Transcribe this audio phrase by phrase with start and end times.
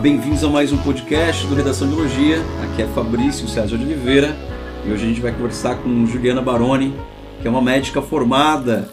[0.00, 2.44] Bem-vindos a mais um podcast do Redação de.
[2.62, 4.36] Aqui é Fabrício César de Oliveira
[4.84, 6.94] e hoje a gente vai conversar com Juliana Baroni,
[7.40, 8.90] que é uma médica formada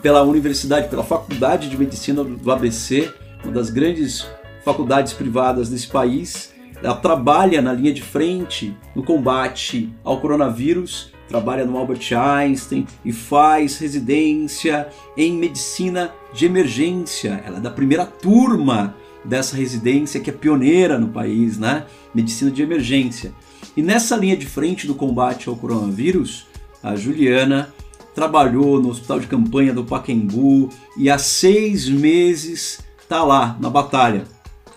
[0.00, 3.12] pela Universidade, pela Faculdade de Medicina do ABC,
[3.44, 4.26] uma das grandes
[4.64, 6.54] faculdades privadas desse país.
[6.82, 13.12] Ela trabalha na linha de frente no combate ao coronavírus, trabalha no Albert Einstein e
[13.12, 17.42] faz residência em medicina de emergência.
[17.44, 18.94] Ela é da primeira turma
[19.26, 21.86] dessa residência que é pioneira no país, né?
[22.14, 23.32] Medicina de emergência.
[23.76, 26.46] E nessa linha de frente do combate ao coronavírus,
[26.82, 27.74] a Juliana
[28.14, 34.24] trabalhou no hospital de campanha do Paquembu e há seis meses está lá na batalha.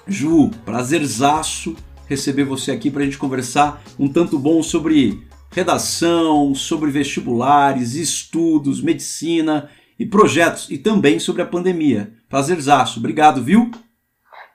[0.05, 1.75] Ju, prazerzaço
[2.07, 8.81] receber você aqui para a gente conversar um tanto bom sobre redação, sobre vestibulares, estudos,
[8.81, 12.11] medicina e projetos e também sobre a pandemia.
[12.27, 13.71] Prazerzaço, obrigado, viu?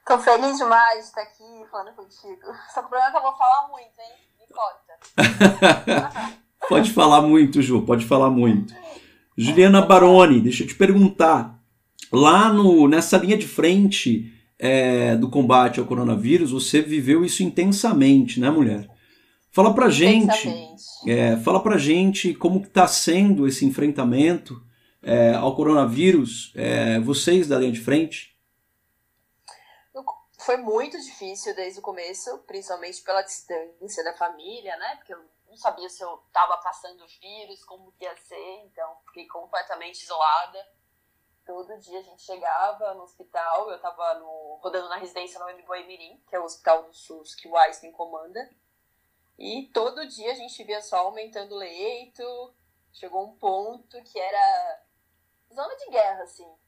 [0.06, 2.40] Tô feliz demais de estar aqui falando contigo.
[2.72, 4.12] Só que o problema é que eu vou falar muito, hein?
[4.38, 6.36] Me corta.
[6.68, 8.74] pode falar muito, Ju, pode falar muito.
[9.36, 11.58] Juliana Baroni, deixa eu te perguntar.
[12.12, 18.38] Lá no, nessa linha de frente é, do combate ao coronavírus, você viveu isso intensamente,
[18.38, 18.88] né, mulher?
[19.50, 20.52] Fala pra gente.
[21.06, 24.62] É, fala pra gente como está sendo esse enfrentamento
[25.02, 28.33] é, ao coronavírus, é, vocês da linha de frente.
[30.44, 34.96] Foi muito difícil desde o começo, principalmente pela distância da família, né?
[34.96, 40.02] Porque eu não sabia se eu estava passando vírus, como ia ser, então fiquei completamente
[40.02, 40.68] isolada.
[41.46, 44.20] Todo dia a gente chegava no hospital, eu estava
[44.60, 48.46] rodando na residência no Boimirim, que é o hospital do SUS que o Einstein comanda.
[49.38, 52.54] E todo dia a gente via só aumentando o leito.
[52.92, 54.82] Chegou um ponto que era
[55.54, 56.63] zona de guerra, assim.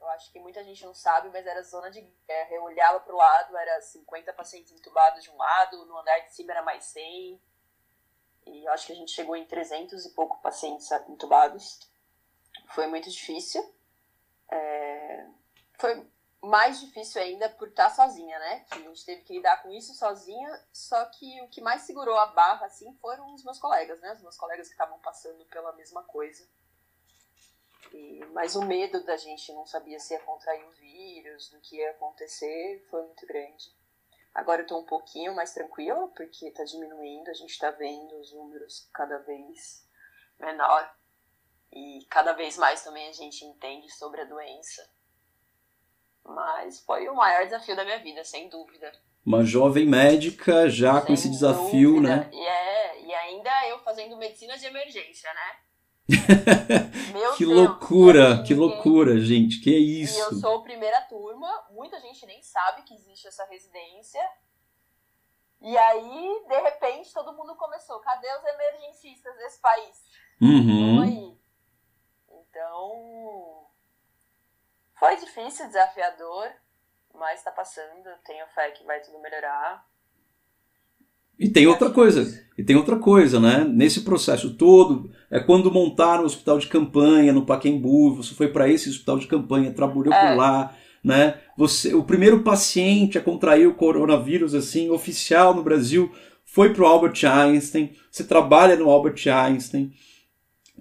[0.00, 2.54] Eu acho que muita gente não sabe, mas era zona de guerra.
[2.54, 6.32] Eu olhava para o lado, era 50 pacientes entubados de um lado, no andar de
[6.32, 7.40] cima era mais 100.
[8.46, 11.80] E eu acho que a gente chegou em 300 e pouco pacientes entubados.
[12.68, 13.62] Foi muito difícil.
[14.50, 15.26] É...
[15.78, 16.08] Foi
[16.40, 18.60] mais difícil ainda por estar sozinha, né?
[18.60, 20.66] Que a gente teve que lidar com isso sozinha.
[20.72, 24.12] Só que o que mais segurou a barra, assim, foram os meus colegas, né?
[24.12, 26.48] Os meus colegas que estavam passando pela mesma coisa.
[27.92, 31.76] E, mas o medo da gente não sabia se ia contrair o vírus, do que
[31.76, 33.76] ia acontecer, foi muito grande.
[34.34, 38.32] Agora eu tô um pouquinho mais tranquila, porque tá diminuindo, a gente tá vendo os
[38.32, 39.84] números cada vez
[40.38, 40.94] menor.
[41.72, 44.88] E cada vez mais também a gente entende sobre a doença.
[46.24, 48.92] Mas foi o maior desafio da minha vida, sem dúvida.
[49.24, 52.16] Uma jovem médica já sem com esse desafio, dúvida.
[52.16, 52.30] né?
[52.32, 55.67] E, é, e ainda eu fazendo medicina de emergência, né?
[57.36, 60.16] que Deus, loucura, que loucura, gente, que é isso?
[60.16, 64.20] E eu sou primeira turma, muita gente nem sabe que existe essa residência.
[65.60, 67.98] E aí, de repente, todo mundo começou.
[68.00, 70.04] Cadê os emergencistas desse país?
[70.40, 71.02] Uhum.
[71.02, 71.38] aí.
[72.30, 73.66] Então,
[74.98, 76.50] foi difícil, desafiador,
[77.12, 78.08] mas tá passando.
[78.24, 79.86] Tenho fé que vai tudo melhorar.
[81.38, 83.64] E tem outra coisa, e tem outra coisa, né?
[83.72, 88.68] Nesse processo todo, é quando montaram o hospital de campanha no Paquembu, você foi para
[88.68, 90.30] esse hospital de campanha, trabalhou é.
[90.30, 91.34] por lá, né?
[91.56, 96.10] Você, o primeiro paciente a contrair o coronavírus assim oficial no Brasil
[96.44, 97.92] foi para o Albert Einstein.
[98.10, 99.92] Você trabalha no Albert Einstein.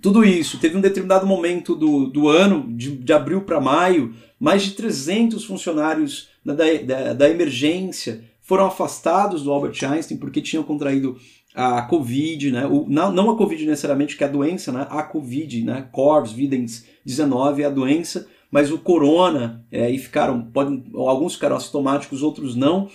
[0.01, 0.59] Tudo isso.
[0.59, 5.43] Teve um determinado momento do, do ano, de, de abril para maio, mais de 300
[5.45, 11.17] funcionários da, da, da emergência foram afastados do Albert Einstein porque tinham contraído
[11.53, 12.65] a Covid, né?
[12.65, 14.87] O, não, não a Covid necessariamente, que é a doença, né?
[14.89, 15.89] A Covid, né?
[15.91, 21.57] Corvus, Videns 19 é a doença, mas o corona, é, e ficaram, podem, alguns ficaram
[21.57, 22.89] assintomáticos, outros não.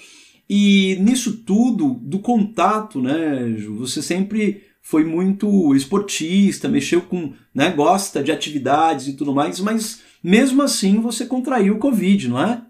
[0.48, 7.70] E nisso tudo, do contato, né, Ju, você sempre foi muito esportista, mexeu com, né,
[7.70, 12.62] gosta de atividades e tudo mais, mas mesmo assim você contraiu o Covid, não é?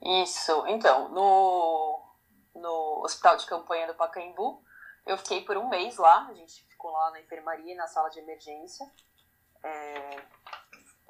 [0.00, 2.02] Isso, então, no,
[2.54, 4.62] no hospital de campanha do Pacaembu,
[5.04, 8.20] eu fiquei por um mês lá, a gente ficou lá na enfermaria, na sala de
[8.20, 8.86] emergência.
[9.62, 10.22] É,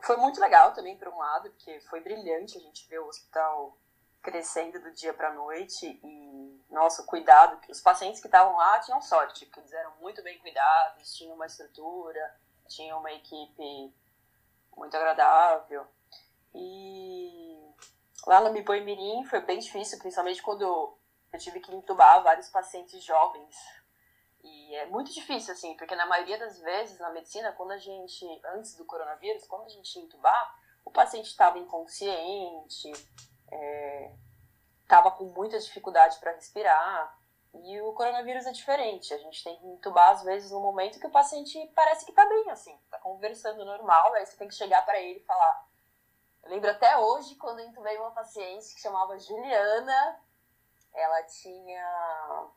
[0.03, 3.77] foi muito legal também, por um lado, porque foi brilhante a gente ver o hospital
[4.23, 9.01] crescendo do dia para noite e, nossa, cuidado, que os pacientes que estavam lá tinham
[9.01, 12.35] sorte, porque eles eram muito bem cuidados, tinham uma estrutura,
[12.69, 13.95] tinham uma equipe
[14.77, 15.87] muito agradável.
[16.55, 17.48] E
[18.27, 23.57] Lá no Miboimirim foi bem difícil, principalmente quando eu tive que entubar vários pacientes jovens.
[24.43, 28.25] E é muito difícil, assim, porque na maioria das vezes na medicina, quando a gente,
[28.55, 32.91] antes do coronavírus, quando a gente ia entubar, o paciente estava inconsciente,
[33.51, 34.15] é,
[34.83, 37.19] estava com muita dificuldade para respirar.
[37.55, 39.13] E o coronavírus é diferente.
[39.13, 42.27] A gente tem que entubar, às vezes, no momento que o paciente parece que tá
[42.27, 45.67] bem, assim, tá conversando normal, aí você tem que chegar para ele e falar.
[46.49, 50.19] Eu lembro até hoje, quando eu entubei uma paciente que chamava Juliana,
[50.95, 52.49] ela tinha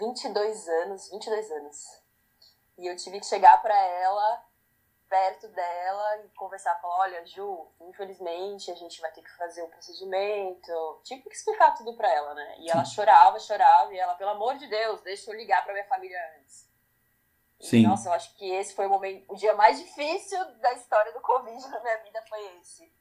[0.00, 1.84] 22 anos, 22 anos.
[2.78, 4.42] E eu tive que chegar para ela
[5.10, 9.66] perto dela e conversar, falar, olha, Ju, infelizmente a gente vai ter que fazer o
[9.66, 11.00] um procedimento.
[11.04, 12.56] Tive que explicar tudo para ela, né?
[12.60, 15.86] E ela chorava, chorava, e ela, pelo amor de Deus, deixa eu ligar para minha
[15.86, 16.66] família antes.
[17.60, 17.82] Sim.
[17.82, 21.20] Nossa, eu acho que esse foi o momento, o dia mais difícil da história do
[21.20, 22.92] Covid na minha vida foi esse.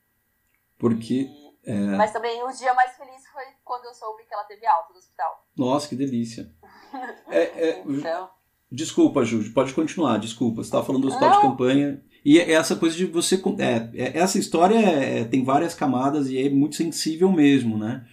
[0.77, 1.13] Porque.
[1.13, 1.55] E...
[1.65, 1.73] É...
[1.73, 4.99] Mas também o dia mais feliz foi quando eu soube que ela teve alta do
[4.99, 5.45] hospital.
[5.57, 6.51] Nossa, que delícia.
[7.27, 8.29] é, é, então...
[8.71, 10.57] Desculpa, Ju, pode continuar, desculpa.
[10.57, 11.41] Você estava falando do hospital Não.
[11.41, 12.03] de campanha.
[12.23, 13.41] E é essa coisa de você.
[13.59, 18.05] É, é, essa história é, tem várias camadas e é muito sensível mesmo, né?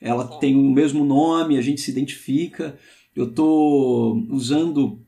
[0.00, 0.38] Ela Sim.
[0.38, 2.78] tem o mesmo nome, a gente se identifica.
[3.14, 5.04] Eu estou usando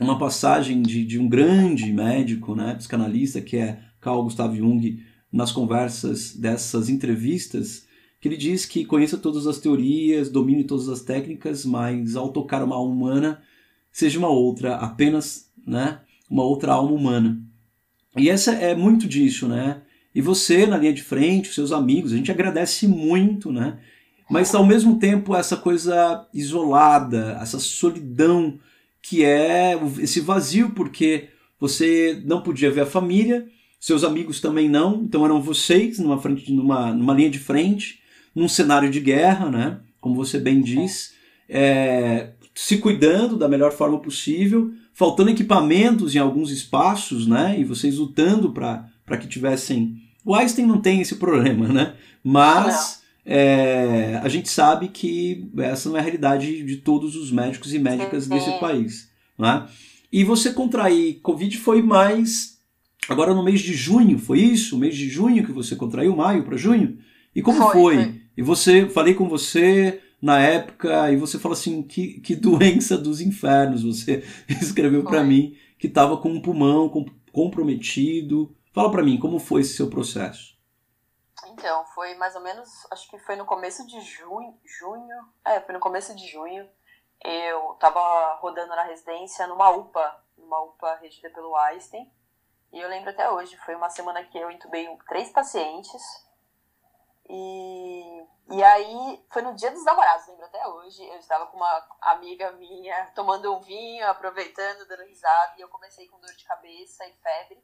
[0.00, 5.02] uma passagem de, de um grande médico, né, psicanalista, que é Carl Gustav Jung,
[5.32, 7.86] nas conversas dessas entrevistas,
[8.20, 12.62] que ele diz que conheça todas as teorias, domine todas as técnicas, mas ao tocar
[12.62, 13.42] uma alma humana,
[13.92, 17.40] seja uma outra, apenas né, uma outra alma humana.
[18.16, 19.82] E essa é muito disso, né?
[20.14, 23.78] E você na linha de frente, os seus amigos, a gente agradece muito, né?
[24.28, 28.58] Mas ao mesmo tempo essa coisa isolada, essa solidão
[29.02, 31.28] que é esse vazio porque
[31.60, 33.46] você não podia ver a família,
[33.80, 38.00] seus amigos também não, então eram vocês numa frente, numa, numa linha de frente,
[38.34, 39.80] num cenário de guerra, né?
[40.00, 41.14] Como você bem diz,
[41.48, 47.58] é, se cuidando da melhor forma possível, faltando equipamentos em alguns espaços, né?
[47.58, 49.96] E vocês lutando para que tivessem.
[50.24, 51.94] O Einstein não tem esse problema, né?
[52.22, 57.74] Mas é, a gente sabe que essa não é a realidade de todos os médicos
[57.74, 58.34] e médicas sim, sim.
[58.34, 59.68] desse país, né?
[60.10, 62.58] E você contrair Covid foi mais
[63.06, 64.76] agora no mês de junho, foi isso?
[64.76, 66.96] O mês de junho que você contraiu, maio para junho?
[67.36, 67.94] E como foi, foi?
[67.96, 68.20] foi?
[68.34, 73.20] E você, falei com você, na época, e você fala assim, que, que doença dos
[73.20, 76.90] infernos, você escreveu para mim, que estava com um pulmão
[77.30, 78.54] comprometido.
[78.72, 80.57] Fala para mim, como foi esse seu processo?
[81.58, 85.74] Então, foi mais ou menos, acho que foi no começo de junho, junho, é, foi
[85.74, 86.70] no começo de junho,
[87.20, 92.08] eu estava rodando na residência numa UPA, numa UPA regida pelo Einstein,
[92.72, 96.00] e eu lembro até hoje, foi uma semana que eu entubei três pacientes,
[97.28, 101.04] e, e aí, foi no dia dos namorados, lembro até hoje.
[101.04, 106.06] Eu estava com uma amiga minha tomando um vinho, aproveitando, dando risada, e eu comecei
[106.08, 107.62] com dor de cabeça e febre.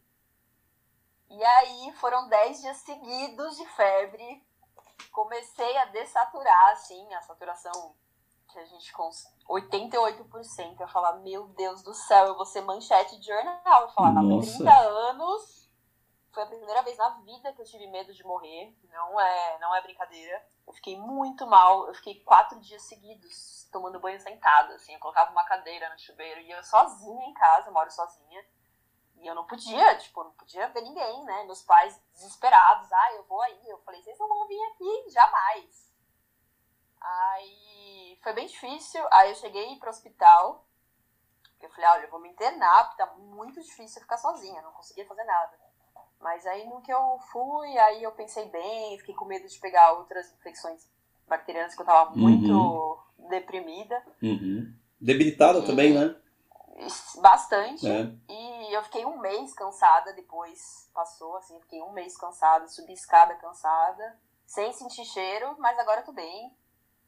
[1.30, 4.46] E aí, foram 10 dias seguidos de febre.
[5.10, 7.94] Comecei a dessaturar, assim, a saturação
[8.54, 9.10] que a gente com
[9.48, 10.80] 88%.
[10.80, 13.82] Eu falar, meu Deus do céu, eu vou ser manchete de jornal.
[13.82, 14.56] Eu falava, Nossa.
[14.58, 15.64] 30 anos
[16.32, 18.76] foi a primeira vez na vida que eu tive medo de morrer.
[18.90, 20.44] Não é, não é brincadeira.
[20.66, 21.86] Eu fiquei muito mal.
[21.88, 24.94] Eu fiquei quatro dias seguidos tomando banho sentada, assim.
[24.94, 28.44] Eu colocava uma cadeira no chuveiro e eu sozinha em casa, eu moro sozinha.
[29.24, 31.44] E eu não podia, tipo, não podia ver ninguém, né?
[31.44, 32.92] Meus pais desesperados.
[32.92, 33.58] Ah, eu vou aí.
[33.66, 35.90] Eu falei, vocês não vão vir aqui, jamais.
[37.00, 39.02] Aí foi bem difícil.
[39.10, 40.68] Aí eu cheguei pro hospital.
[41.58, 45.06] Eu falei, olha, eu vou me internar, porque tá muito difícil ficar sozinha, não conseguia
[45.06, 45.58] fazer nada.
[46.20, 49.92] Mas aí no que eu fui, aí eu pensei bem, fiquei com medo de pegar
[49.92, 50.86] outras infecções
[51.26, 53.28] bacterianas que eu tava muito uhum.
[53.30, 54.04] deprimida.
[54.22, 54.74] Uhum.
[55.00, 56.14] Debilitada e, também, né?
[57.20, 57.88] Bastante.
[57.88, 58.12] É.
[58.28, 60.90] E eu fiquei um mês cansada depois.
[60.92, 66.12] Passou, assim, fiquei um mês cansada, subi escada cansada, sem sentir cheiro, mas agora tô
[66.12, 66.56] bem.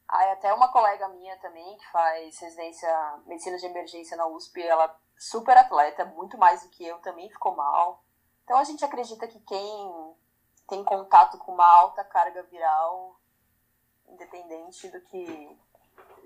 [0.07, 2.89] Aí até uma colega minha também, que faz residência
[3.25, 7.55] medicina de emergência na USP, ela super atleta, muito mais do que eu, também ficou
[7.55, 8.03] mal.
[8.43, 10.15] Então a gente acredita que quem
[10.69, 13.19] tem contato com uma alta carga viral,
[14.07, 15.59] independente do que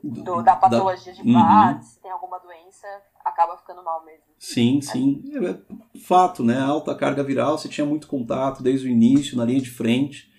[0.04, 1.22] do, da patologia da...
[1.22, 1.82] de base, uhum.
[1.82, 2.88] se tem alguma doença,
[3.24, 4.24] acaba ficando mal mesmo.
[4.40, 4.82] Sim, é.
[4.82, 5.24] sim.
[5.36, 6.60] É, fato, né?
[6.60, 10.32] Alta carga viral, você tinha muito contato desde o início, na linha de frente.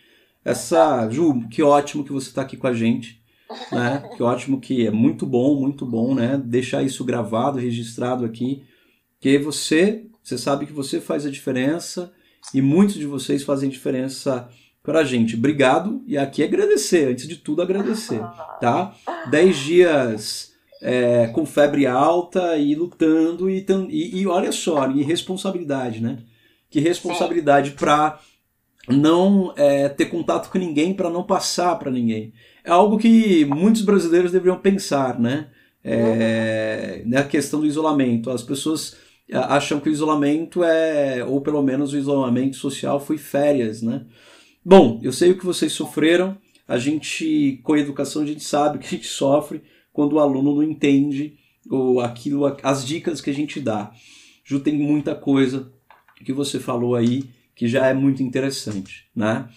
[0.45, 3.21] Essa, Ju, que ótimo que você está aqui com a gente.
[3.71, 4.09] Né?
[4.17, 6.39] que ótimo que é muito bom, muito bom, né?
[6.43, 8.67] Deixar isso gravado, registrado aqui.
[9.21, 12.13] Que você você sabe que você faz a diferença
[12.55, 14.49] e muitos de vocês fazem diferença
[14.83, 15.37] para a gente.
[15.37, 18.21] Obrigado e aqui agradecer, antes de tudo agradecer,
[18.61, 18.95] tá?
[19.31, 26.01] Dez dias é, com febre alta e lutando e, e, e olha só, e responsabilidade,
[26.01, 26.19] né?
[26.69, 28.19] Que responsabilidade para
[28.89, 32.33] não é, ter contato com ninguém para não passar para ninguém.
[32.65, 35.49] É algo que muitos brasileiros deveriam pensar, né?
[35.85, 38.31] É, na questão do isolamento.
[38.31, 38.97] As pessoas
[39.29, 44.03] é, acham que o isolamento é, ou pelo menos o isolamento social foi férias, né?
[44.65, 46.39] Bom, eu sei o que vocês sofreram.
[46.69, 49.61] A gente, com a educação, a gente sabe que a gente sofre
[49.93, 51.37] quando o aluno não entende
[51.69, 53.93] ou aquilo, as dicas que a gente dá.
[54.45, 55.73] Ju, tem muita coisa
[56.25, 59.49] que você falou aí que já é muito interessante, né?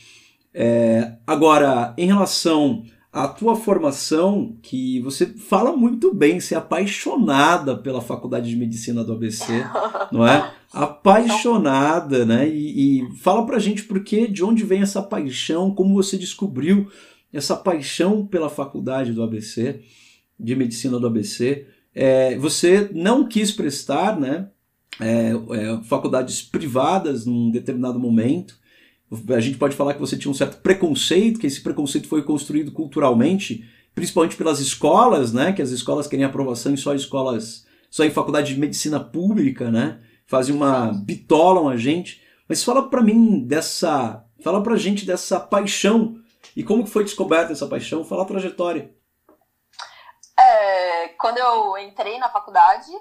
[0.54, 2.84] É, agora, em relação
[3.16, 9.04] à tua formação, que você fala muito bem, você é apaixonada pela Faculdade de Medicina
[9.04, 9.46] do ABC,
[10.12, 10.52] não é?
[10.74, 12.48] Apaixonada, né?
[12.50, 16.92] E, e fala pra gente por que, de onde vem essa paixão, como você descobriu
[17.32, 19.82] essa paixão pela Faculdade do ABC,
[20.40, 21.66] de Medicina do ABC.
[21.94, 24.50] É, você não quis prestar, né?
[25.00, 28.58] é, é, faculdades privadas num determinado momento.
[29.36, 32.72] A gente pode falar que você tinha um certo preconceito, que esse preconceito foi construído
[32.72, 35.54] culturalmente, principalmente pelas escolas, né?
[35.54, 40.02] Que as escolas queriam aprovação em só escolas, só em faculdade de medicina pública, né?
[40.26, 42.22] Fazem uma bitolam a gente.
[42.48, 46.20] Mas fala para mim dessa, fala pra gente dessa paixão
[46.56, 48.94] e como que foi descoberta essa paixão, fala a trajetória.
[50.38, 52.92] É, quando eu entrei na faculdade,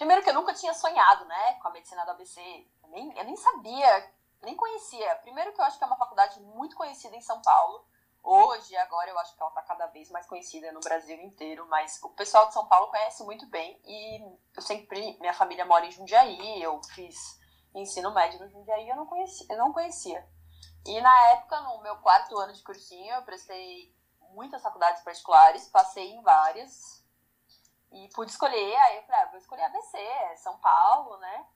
[0.00, 2.40] Primeiro que eu nunca tinha sonhado, né, com a medicina do ABC.
[2.82, 4.10] Eu nem, eu nem sabia,
[4.42, 5.14] nem conhecia.
[5.16, 7.84] Primeiro que eu acho que é uma faculdade muito conhecida em São Paulo.
[8.22, 11.98] Hoje, agora, eu acho que ela está cada vez mais conhecida no Brasil inteiro, mas
[12.02, 13.80] o pessoal de São Paulo conhece muito bem.
[13.84, 14.20] E
[14.54, 17.40] eu sempre, minha família mora em Jundiaí, eu fiz
[17.74, 19.46] ensino médio no Jundiaí, eu não conhecia.
[19.48, 20.28] Eu não conhecia.
[20.86, 23.94] E na época, no meu quarto ano de cursinho, eu prestei
[24.32, 27.04] muitas faculdades particulares, passei em várias,
[27.92, 29.98] e pude escolher, aí eu falei, ah, vou escolher ABC,
[30.36, 31.46] São Paulo, né?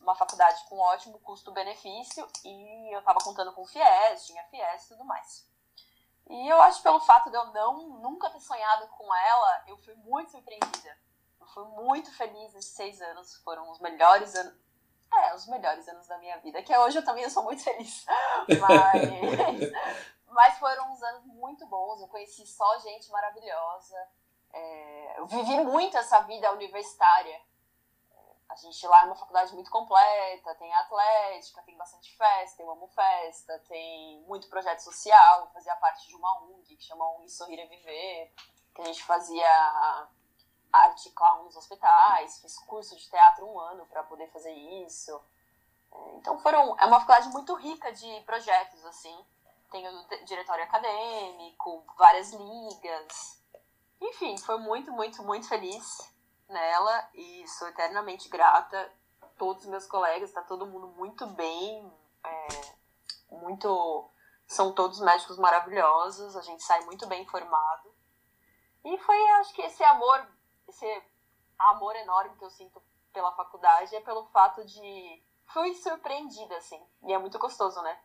[0.00, 5.04] Uma faculdade com ótimo custo-benefício e eu tava contando com FIES, tinha FIES e tudo
[5.04, 5.46] mais.
[6.28, 9.76] E eu acho que pelo fato de eu não nunca ter sonhado com ela, eu
[9.78, 10.98] fui muito surpreendida.
[11.40, 14.54] Eu fui muito feliz nesses seis anos, foram os melhores anos.
[15.12, 18.04] É, os melhores anos da minha vida, que hoje eu também sou muito feliz.
[18.60, 19.72] Mas,
[20.26, 23.96] mas foram uns anos muito bons, eu conheci só gente maravilhosa.
[24.52, 27.40] É, eu vivi muito essa vida universitária.
[28.48, 32.86] A gente lá é uma faculdade muito completa, tem atlética, tem bastante festa, eu amo
[32.88, 37.58] festa, tem muito projeto social, eu fazia parte de uma ONG que chama ONG Sorrir
[37.58, 38.32] e Viver,
[38.74, 39.48] que a gente fazia
[40.72, 45.20] arte clown nos hospitais, fiz curso de teatro um ano para poder fazer isso.
[45.92, 49.26] É, então foram, é uma faculdade muito rica de projetos, assim.
[49.70, 53.42] Tem o diretório acadêmico, várias ligas,
[54.00, 56.15] enfim, foi muito, muito, muito feliz
[56.48, 58.90] nela e sou eternamente grata.
[59.38, 61.92] Todos os meus colegas, tá todo mundo muito bem,
[62.24, 62.48] é,
[63.30, 64.10] muito.
[64.46, 67.94] São todos médicos maravilhosos, a gente sai muito bem formado.
[68.84, 70.26] E foi, acho que esse amor,
[70.68, 71.02] esse
[71.58, 72.80] amor enorme que eu sinto
[73.12, 75.22] pela faculdade é pelo fato de.
[75.52, 76.80] Fui surpreendida, assim.
[77.06, 77.96] E é muito gostoso, né?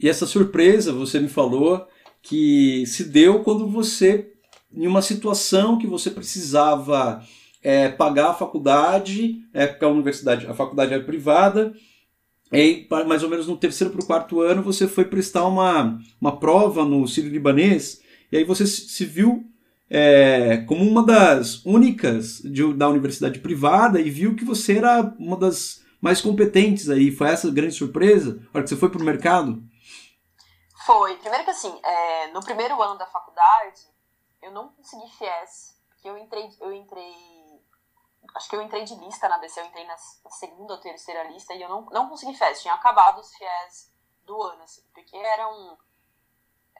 [0.00, 1.88] E essa surpresa, você me falou
[2.22, 4.34] que se deu quando você
[4.70, 7.22] em uma situação que você precisava
[7.68, 11.74] é, pagar a faculdade, é, porque a universidade, a faculdade era privada,
[12.50, 16.40] e mais ou menos no terceiro para o quarto ano você foi prestar uma, uma
[16.40, 18.00] prova no Sírio Libanês,
[18.32, 19.44] e aí você se viu
[19.90, 25.36] é, como uma das únicas de, da universidade privada e viu que você era uma
[25.36, 27.10] das mais competentes aí.
[27.10, 28.40] Foi essa grande surpresa?
[28.46, 29.62] A hora que você foi para o mercado?
[30.86, 31.16] Foi.
[31.16, 33.80] Primeiro que assim, é, no primeiro ano da faculdade,
[34.42, 37.12] eu não consegui FIES, porque eu entrei, eu entrei,
[38.34, 41.54] acho que eu entrei de lista na ABC, eu entrei na segunda ou terceira lista
[41.54, 43.92] e eu não, não consegui FIES, tinha acabado os FIES
[44.24, 45.76] do ano, assim, porque era um,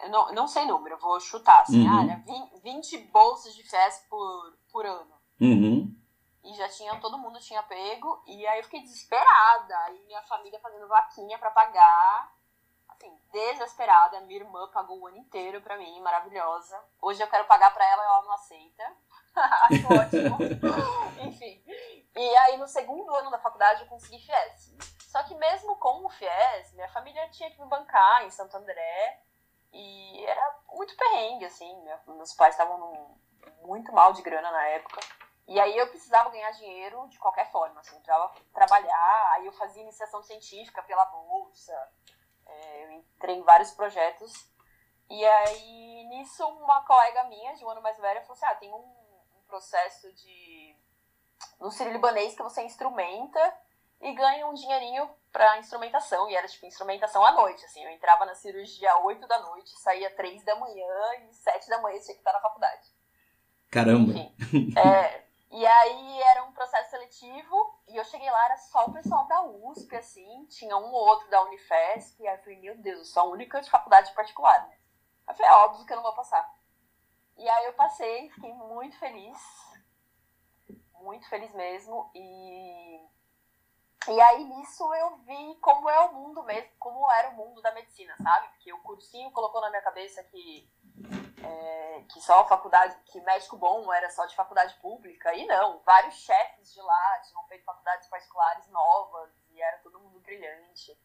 [0.01, 1.99] eu não, não sei número, eu vou chutar, assim, uhum.
[1.99, 5.19] ah, era 20, 20 bolsas de FIES por, por ano.
[5.41, 5.95] Uhum.
[6.45, 10.61] E já tinha, todo mundo tinha pego, e aí eu fiquei desesperada, aí minha família
[10.61, 12.33] fazendo vaquinha para pagar,
[12.89, 14.21] assim, desesperada.
[14.23, 16.83] Minha irmã pagou o ano inteiro pra mim, maravilhosa.
[17.01, 18.97] Hoje eu quero pagar pra ela e ela não aceita.
[19.71, 20.39] Acho ótimo.
[21.27, 21.63] Enfim.
[22.17, 24.75] E aí, no segundo ano da faculdade, eu consegui FIES.
[25.09, 29.23] Só que mesmo com o FIES, minha família tinha que me bancar em Santo André.
[29.73, 31.75] E era muito perrengue, assim.
[32.07, 33.19] Meus pais estavam
[33.63, 35.01] muito mal de grana na época.
[35.49, 39.53] E aí eu precisava ganhar dinheiro de qualquer forma, assim, eu precisava trabalhar, aí eu
[39.53, 41.73] fazia iniciação científica pela bolsa,
[42.47, 44.31] é, eu entrei em vários projetos.
[45.09, 48.71] E aí, nisso, uma colega minha, de um ano mais velha, falou assim: ah, tem
[48.71, 48.98] um,
[49.49, 50.77] processo de.
[51.59, 53.41] no Sírio Libanês que você instrumenta
[54.01, 57.83] e ganha um dinheirinho pra instrumentação, e era tipo instrumentação à noite, assim.
[57.83, 60.87] Eu entrava na cirurgia às 8 da noite, saía 3 da manhã
[61.29, 62.89] e 7 da manhã tinha que estar na faculdade.
[63.71, 64.13] Caramba!
[64.13, 68.93] Enfim, é, e aí era um processo seletivo, e eu cheguei lá, era só o
[68.93, 72.77] pessoal da USP, assim, tinha um ou outro da Unifesp, e aí eu falei, meu
[72.79, 74.79] Deus, eu sou a única de faculdade particular, né?
[75.27, 76.58] Aí eu falei, é óbvio que eu não vou passar.
[77.39, 79.39] E aí eu passei, fiquei muito feliz,
[80.95, 83.09] muito feliz mesmo, e
[84.09, 87.73] e aí nisso eu vi como é o mundo mesmo, como era o mundo da
[87.73, 88.49] medicina, sabe?
[88.49, 90.67] Porque o cursinho colocou na minha cabeça que,
[91.45, 95.35] é, que só faculdade, que médico bom era só de faculdade pública.
[95.35, 100.21] E não, vários chefes de lá tinham feito faculdades particulares novas e era todo mundo
[100.21, 100.99] brilhante.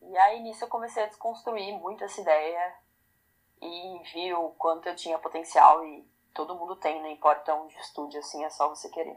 [0.00, 2.74] E aí nisso eu comecei a desconstruir muito essa ideia
[3.62, 6.04] e vi o quanto eu tinha potencial e
[6.34, 9.16] todo mundo tem, não importa onde estude, assim, é só você querer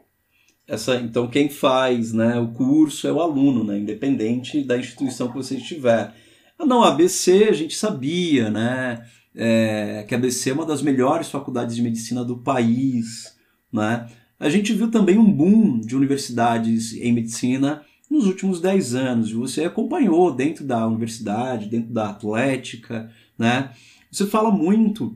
[0.66, 5.36] essa então quem faz né, o curso é o aluno, né, independente da instituição que
[5.36, 6.12] você estiver.
[6.58, 10.82] Ah, não, a ABC a gente sabia, né, é, que a ABC é uma das
[10.82, 13.36] melhores faculdades de medicina do país,
[13.72, 14.08] né.
[14.38, 19.32] A gente viu também um boom de universidades em medicina nos últimos 10 anos.
[19.32, 23.70] Você acompanhou dentro da universidade, dentro da atlética, né?
[24.16, 25.14] Você fala muito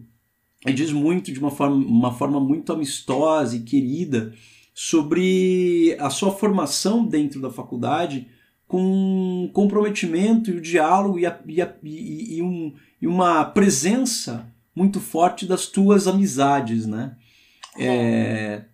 [0.66, 4.34] e diz muito de uma forma, uma forma muito amistosa e querida
[4.74, 8.28] sobre a sua formação dentro da faculdade
[8.68, 14.46] com comprometimento e o diálogo e, a, e, a, e, e, um, e uma presença
[14.76, 17.16] muito forte das tuas amizades, né?
[17.78, 18.64] É,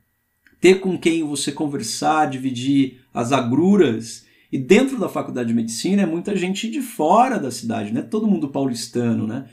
[0.60, 4.25] ter com quem você conversar, dividir as agruras.
[4.52, 8.04] E dentro da faculdade de medicina é muita gente de fora da cidade, não é
[8.04, 9.48] todo mundo paulistano, né?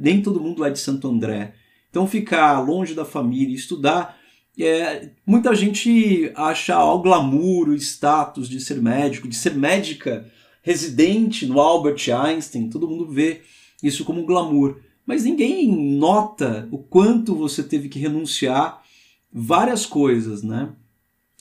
[0.00, 1.54] Nem todo mundo lá de Santo André.
[1.90, 4.18] Então ficar longe da família, estudar
[4.58, 10.30] é, muita gente acha o glamour, o status de ser médico, de ser médica
[10.62, 13.42] residente no Albert Einstein, todo mundo vê
[13.82, 14.78] isso como glamour.
[15.04, 18.82] Mas ninguém nota o quanto você teve que renunciar
[19.30, 20.70] várias coisas, né?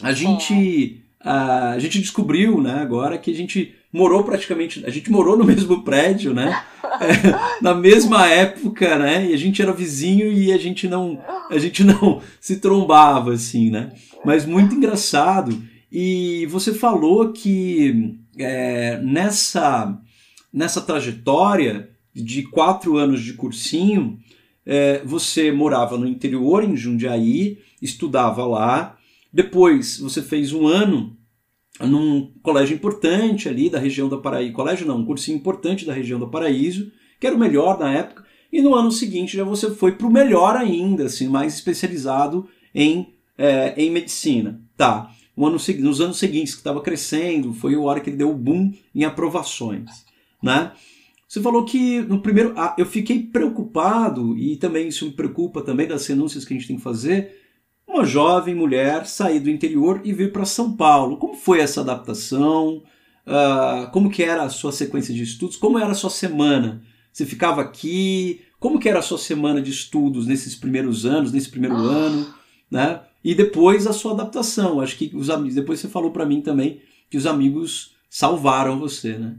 [0.01, 5.37] A gente, a, gente descobriu, né, agora que a gente morou praticamente, a gente morou
[5.37, 6.63] no mesmo prédio, né?
[6.83, 9.29] É, na mesma época, né?
[9.29, 13.69] E a gente era vizinho e a gente não, a gente não se trombava assim,
[13.69, 13.91] né?
[14.23, 15.61] Mas muito engraçado.
[15.91, 19.99] E você falou que é, nessa
[20.53, 24.19] nessa trajetória de quatro anos de cursinho,
[24.65, 28.95] é, você morava no interior, em Jundiaí, estudava lá.
[29.33, 31.17] Depois você fez um ano
[31.79, 36.19] num colégio importante ali da região da Paraíso, colégio não, um cursinho importante da região
[36.19, 39.93] da Paraíso, que era o melhor na época, e no ano seguinte já você foi
[39.93, 44.61] para o melhor ainda, assim, mais especializado em, é, em medicina.
[44.77, 48.29] Tá, no ano, nos anos seguintes, que estava crescendo, foi a hora que ele deu
[48.29, 50.05] o boom em aprovações,
[50.41, 50.71] né?
[51.27, 52.53] Você falou que no primeiro.
[52.55, 56.67] Ah, eu fiquei preocupado, e também isso me preocupa também das renúncias que a gente
[56.67, 57.42] tem que fazer,
[57.93, 61.17] uma jovem mulher sair do interior e vir para São Paulo.
[61.17, 62.83] Como foi essa adaptação?
[63.25, 65.55] Uh, como que era a sua sequência de estudos?
[65.55, 66.81] Como era a sua semana?
[67.11, 68.45] Você ficava aqui?
[68.59, 71.79] Como que era a sua semana de estudos nesses primeiros anos, nesse primeiro ah.
[71.79, 72.33] ano,
[72.69, 73.01] né?
[73.23, 74.81] E depois a sua adaptação.
[74.81, 79.17] Acho que os amigos, depois você falou para mim também que os amigos salvaram você,
[79.17, 79.35] né?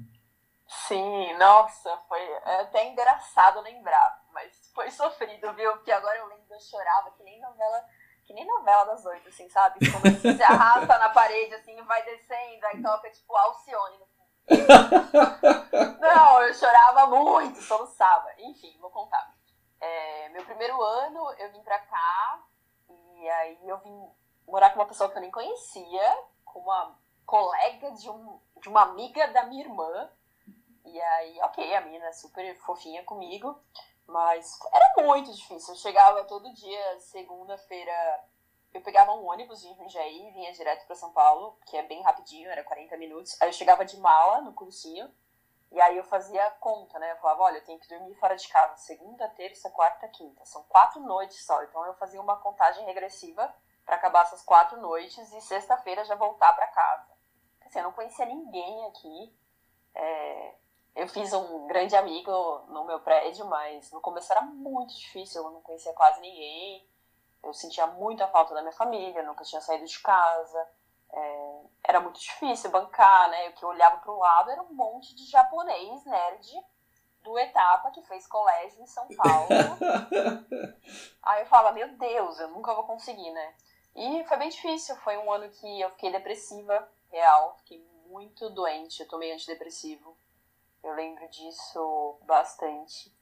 [0.88, 2.20] Sim, nossa, foi
[2.60, 5.72] até engraçado lembrar, mas foi sofrido, viu?
[5.72, 7.82] Porque agora eu lembro, eu chorava que nem novela
[8.24, 9.78] que nem novela das oito, assim, sabe?
[9.90, 14.06] Quando você se arrasta na parede, assim, vai descendo, aí toca, tipo, Alcione no.
[16.00, 18.28] Não, eu chorava muito, soluçava.
[18.38, 19.34] Enfim, vou contar.
[19.80, 22.42] É, meu primeiro ano, eu vim pra cá,
[22.88, 24.10] e aí eu vim
[24.46, 28.82] morar com uma pessoa que eu nem conhecia, com uma colega de, um, de uma
[28.82, 30.10] amiga da minha irmã.
[30.84, 33.58] E aí, ok, a menina é super fofinha comigo.
[34.06, 35.74] Mas era muito difícil.
[35.74, 38.24] Eu chegava todo dia, segunda-feira,
[38.72, 42.02] eu pegava um ônibus de Jundiaí e vinha direto para São Paulo, que é bem
[42.02, 43.40] rapidinho, era 40 minutos.
[43.40, 45.10] Aí eu chegava de mala no cursinho,
[45.70, 47.12] e aí eu fazia conta, né?
[47.12, 50.44] Eu falava, olha, eu tenho que dormir fora de casa segunda, terça, quarta, quinta.
[50.44, 51.62] São quatro noites só.
[51.64, 53.52] Então eu fazia uma contagem regressiva
[53.84, 57.12] para acabar essas quatro noites e sexta-feira já voltar para casa.
[57.66, 59.36] Assim, eu não conhecia ninguém aqui.
[59.94, 60.54] É,
[60.94, 62.30] eu fiz um grande amigo
[62.68, 66.86] no meu prédio, mas no começo era muito difícil, eu não conhecia quase ninguém.
[67.42, 70.68] Eu sentia muita falta da minha família, nunca tinha saído de casa.
[71.12, 73.48] É, era muito difícil bancar, né?
[73.48, 76.64] O que eu olhava para o lado era um monte de japonês nerd
[77.22, 79.48] do Etapa que fez colégio em São Paulo.
[81.22, 83.54] Aí eu falava, meu Deus, eu nunca vou conseguir, né?
[83.96, 89.00] E foi bem difícil, foi um ano que eu fiquei depressiva, real, fiquei muito doente,
[89.00, 90.16] eu tomei antidepressivo.
[90.84, 93.12] Eu lembro disso bastante.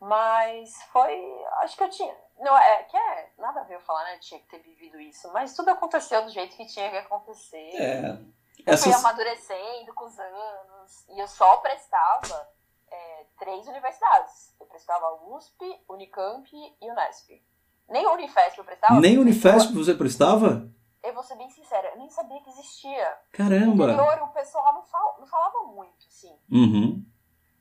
[0.00, 1.14] Mas foi.
[1.60, 2.14] Acho que eu tinha.
[2.40, 3.30] Não, é que é.
[3.38, 4.18] Nada a ver eu falar, né?
[4.18, 5.32] Tinha que ter vivido isso.
[5.32, 7.76] Mas tudo aconteceu do jeito que tinha que acontecer.
[7.76, 8.18] É.
[8.66, 11.08] Eu fui amadurecendo com os anos.
[11.08, 12.48] E eu só prestava
[12.90, 14.54] é, três universidades.
[14.58, 17.40] Eu prestava USP, Unicamp e Unesp.
[17.88, 19.00] Nem Unifesp eu prestava.
[19.00, 20.68] Nem Unifesp você prestava?
[21.02, 23.16] Eu vou ser bem sincera, eu nem sabia que existia.
[23.32, 23.86] Caramba!
[23.86, 26.36] No interior o pessoal não, fal, não falava muito, assim.
[26.50, 27.04] Uhum.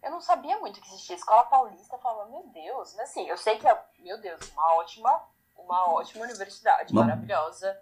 [0.03, 1.15] Eu não sabia muito que existia.
[1.15, 2.93] Escola Paulista, eu falava, meu Deus.
[2.95, 5.23] Mas assim, eu sei que é, meu Deus, uma ótima,
[5.57, 7.77] uma ótima universidade, maravilhosa.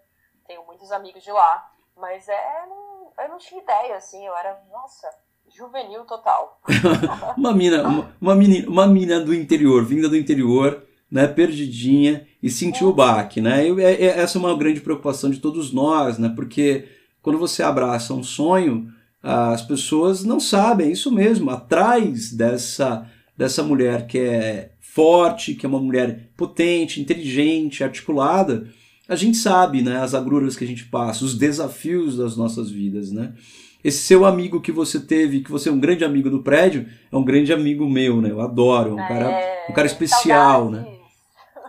[0.45, 1.71] Tenho muitos amigos de lá.
[1.95, 5.09] Mas é, não, eu não tinha ideia, assim, eu era, nossa,
[5.49, 6.61] juvenil total.
[7.37, 12.49] uma mina, uma, uma, menina, uma mina do interior, vinda do interior, né, perdidinha e
[12.49, 13.67] sentiu o baque, né?
[13.67, 16.31] E, é, é, essa é uma grande preocupação de todos nós, né?
[16.35, 16.85] Porque
[17.21, 18.87] quando você abraça um sonho,
[19.21, 25.65] as pessoas não sabem, é isso mesmo, atrás dessa dessa mulher que é forte, que
[25.65, 28.67] é uma mulher potente, inteligente, articulada,
[29.07, 33.13] a gente sabe, né, as agruras que a gente passa, os desafios das nossas vidas,
[33.13, 33.33] né?
[33.81, 37.15] Esse seu amigo que você teve, que você é um grande amigo do prédio, é
[37.15, 38.29] um grande amigo meu, né?
[38.29, 40.85] Eu adoro, é um cara, um cara especial, né?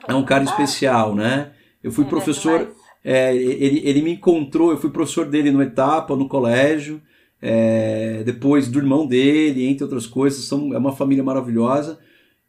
[0.06, 1.52] É um cara especial, né?
[1.82, 2.72] Eu fui professor,
[3.04, 7.00] é, ele, ele me encontrou, eu fui professor dele no Etapa, no colégio,
[7.40, 11.98] é, depois do irmão dele, entre outras coisas, são, é uma família maravilhosa.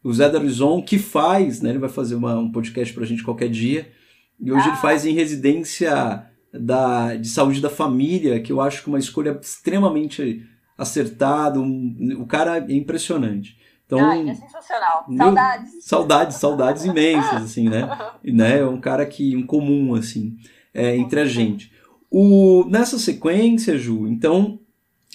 [0.04, 1.70] O Zé Darizon, que faz, né?
[1.70, 3.88] Ele vai fazer uma, um podcast pra gente qualquer dia.
[4.40, 4.68] E hoje ah.
[4.68, 9.38] ele faz em residência da, de saúde da família, que eu acho que uma escolha
[9.40, 10.44] extremamente
[10.76, 11.60] acertada.
[11.60, 13.56] Um, o cara é impressionante.
[13.92, 15.04] Então, Ai, é sensacional.
[15.06, 15.70] Meu, saudades.
[15.80, 17.86] Saudades, saudades imensas, assim, né?
[18.24, 18.60] né?
[18.60, 20.34] É um cara que, um comum, assim,
[20.72, 21.70] é, entre a gente.
[22.10, 24.58] O, nessa sequência, Ju, então,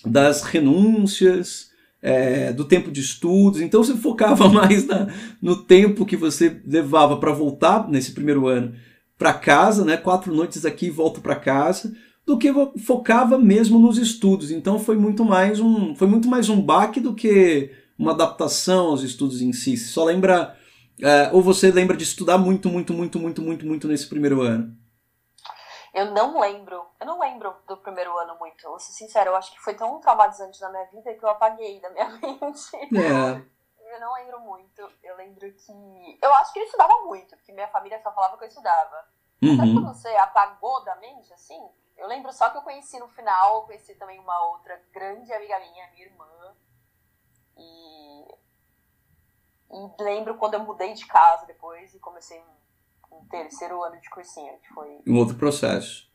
[0.06, 1.72] das renúncias,
[2.04, 5.08] é, do tempo de estudos, então você focava mais na,
[5.42, 8.76] no tempo que você levava para voltar nesse primeiro ano
[9.18, 9.98] para casa, né?
[9.98, 11.92] Quatro noites aqui e volto para casa,
[12.24, 12.54] do que
[12.86, 14.52] focava mesmo nos estudos.
[14.52, 19.02] Então foi muito mais um, foi muito mais um baque do que uma adaptação aos
[19.02, 19.78] estudos em si.
[19.78, 20.58] Você só lembra.
[21.02, 24.76] É, ou você lembra de estudar muito, muito, muito, muito, muito, muito nesse primeiro ano?
[25.94, 26.86] Eu não lembro.
[27.00, 28.68] Eu não lembro do primeiro ano muito.
[28.68, 31.80] Vou ser sincero, eu acho que foi tão traumatizante na minha vida que eu apaguei
[31.80, 32.76] da minha mente.
[32.76, 33.58] É.
[33.94, 34.82] Eu não lembro muito.
[35.04, 36.20] Eu lembro que.
[36.22, 39.06] Eu acho que eu estudava muito, porque minha família só falava que eu estudava.
[39.42, 39.56] Uhum.
[39.56, 41.60] Sabe quando você apagou da mente, assim?
[41.96, 45.92] Eu lembro só que eu conheci no final, conheci também uma outra grande amiga minha,
[45.92, 46.56] minha irmã,
[47.58, 48.26] e,
[49.72, 54.10] e lembro quando eu mudei de casa depois e comecei um, um terceiro ano de
[54.10, 55.02] cursinho, que foi...
[55.08, 56.08] Um outro processo.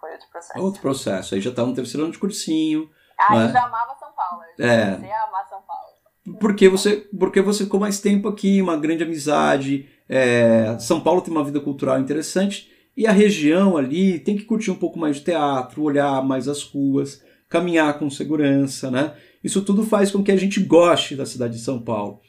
[0.00, 0.60] Foi outro processo.
[0.60, 1.34] Outro processo.
[1.34, 2.90] Aí já tá no terceiro ano de cursinho.
[3.18, 3.44] Ah, né?
[3.46, 4.42] eu já amava São Paulo.
[4.58, 4.84] Eu já é.
[4.86, 5.90] comecei a amar São Paulo.
[6.38, 9.88] Porque você, porque você ficou mais tempo aqui, uma grande amizade.
[10.08, 14.70] É, São Paulo tem uma vida cultural interessante e a região ali tem que curtir
[14.70, 19.16] um pouco mais de teatro, olhar mais as ruas, caminhar com segurança, né?
[19.42, 22.20] Isso tudo faz com que a gente goste da cidade de São Paulo.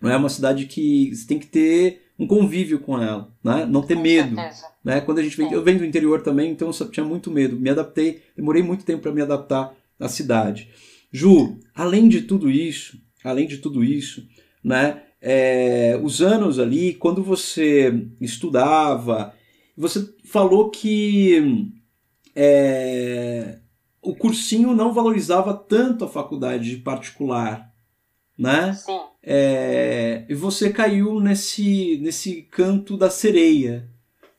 [0.00, 3.66] Não é uma cidade que você tem que ter um convívio com ela, né?
[3.66, 4.66] Não ter com medo, certeza.
[4.84, 5.00] né?
[5.00, 7.58] Quando a gente vem, eu venho do interior também, então eu tinha muito medo.
[7.58, 10.68] Me adaptei, demorei muito tempo para me adaptar à cidade.
[11.12, 14.26] Ju, além de tudo isso, além de tudo isso,
[14.62, 15.02] né?
[15.20, 19.34] É, os anos ali, quando você estudava,
[19.76, 21.72] você falou que
[22.34, 23.58] é,
[24.02, 27.70] o cursinho não valorizava tanto a faculdade particular,
[28.36, 28.72] né?
[28.72, 29.00] Sim.
[29.22, 33.88] É, e você caiu nesse, nesse canto da sereia.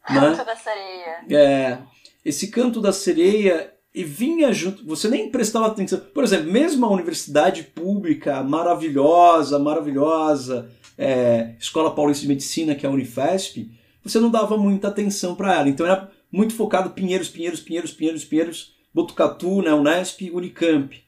[0.04, 0.46] Canto né?
[0.46, 1.26] da sereia.
[1.30, 1.78] É,
[2.26, 6.00] esse canto da sereia e vinha junto, você nem prestava atenção.
[6.00, 12.90] Por exemplo, mesmo a universidade pública maravilhosa, maravilhosa, é, Escola Paulista de Medicina, que é
[12.90, 13.70] a Unifesp,
[14.04, 15.70] você não dava muita atenção para ela.
[15.70, 21.04] Então era muito focado Pinheiros, Pinheiros, Pinheiros, Pinheiros, Pinheiros Botucatu, né, Unesp, Unicamp.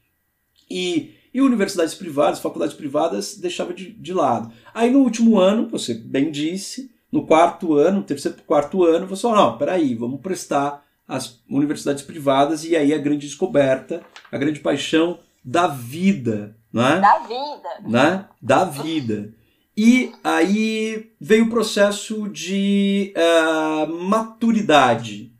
[0.70, 4.52] E, e universidades privadas, faculdades privadas, deixava de, de lado.
[4.72, 9.22] Aí no último ano, você bem disse, no quarto ano, terceiro para quarto ano, você
[9.22, 14.60] falou, não, peraí, vamos prestar as universidades privadas e aí a grande descoberta, a grande
[14.60, 17.00] paixão da vida, né?
[17.00, 17.68] Da vida.
[17.86, 18.28] Né?
[18.40, 19.34] Da vida.
[19.76, 25.32] E aí veio o processo de uh, maturidade,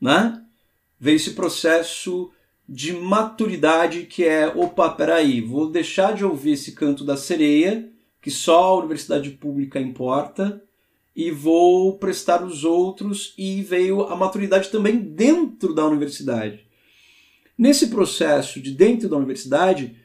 [0.00, 0.42] né?
[0.98, 2.30] Veio esse processo
[2.68, 8.30] de maturidade que é, opa, peraí, vou deixar de ouvir esse canto da sereia, que
[8.30, 10.62] só a universidade pública importa,
[11.16, 16.66] e vou prestar os outros, e veio a maturidade também dentro da universidade.
[17.56, 19.96] Nesse processo de dentro da universidade,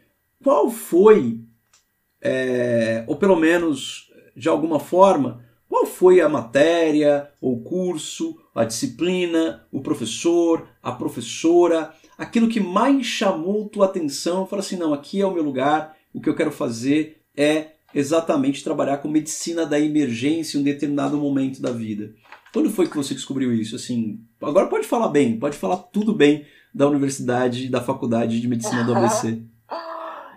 [0.42, 1.42] qual foi,
[2.22, 5.44] é, ou pelo menos de alguma forma,
[5.74, 13.08] qual foi a matéria, ou curso, a disciplina, o professor, a professora, aquilo que mais
[13.08, 14.46] chamou tua atenção?
[14.46, 18.64] Fala assim, não, aqui é o meu lugar, o que eu quero fazer é exatamente
[18.64, 22.14] trabalhar com medicina da emergência em um determinado momento da vida.
[22.54, 23.76] Quando foi que você descobriu isso?
[23.76, 28.84] Assim, agora pode falar bem, pode falar tudo bem da universidade, da faculdade de medicina
[28.84, 29.42] do ABC.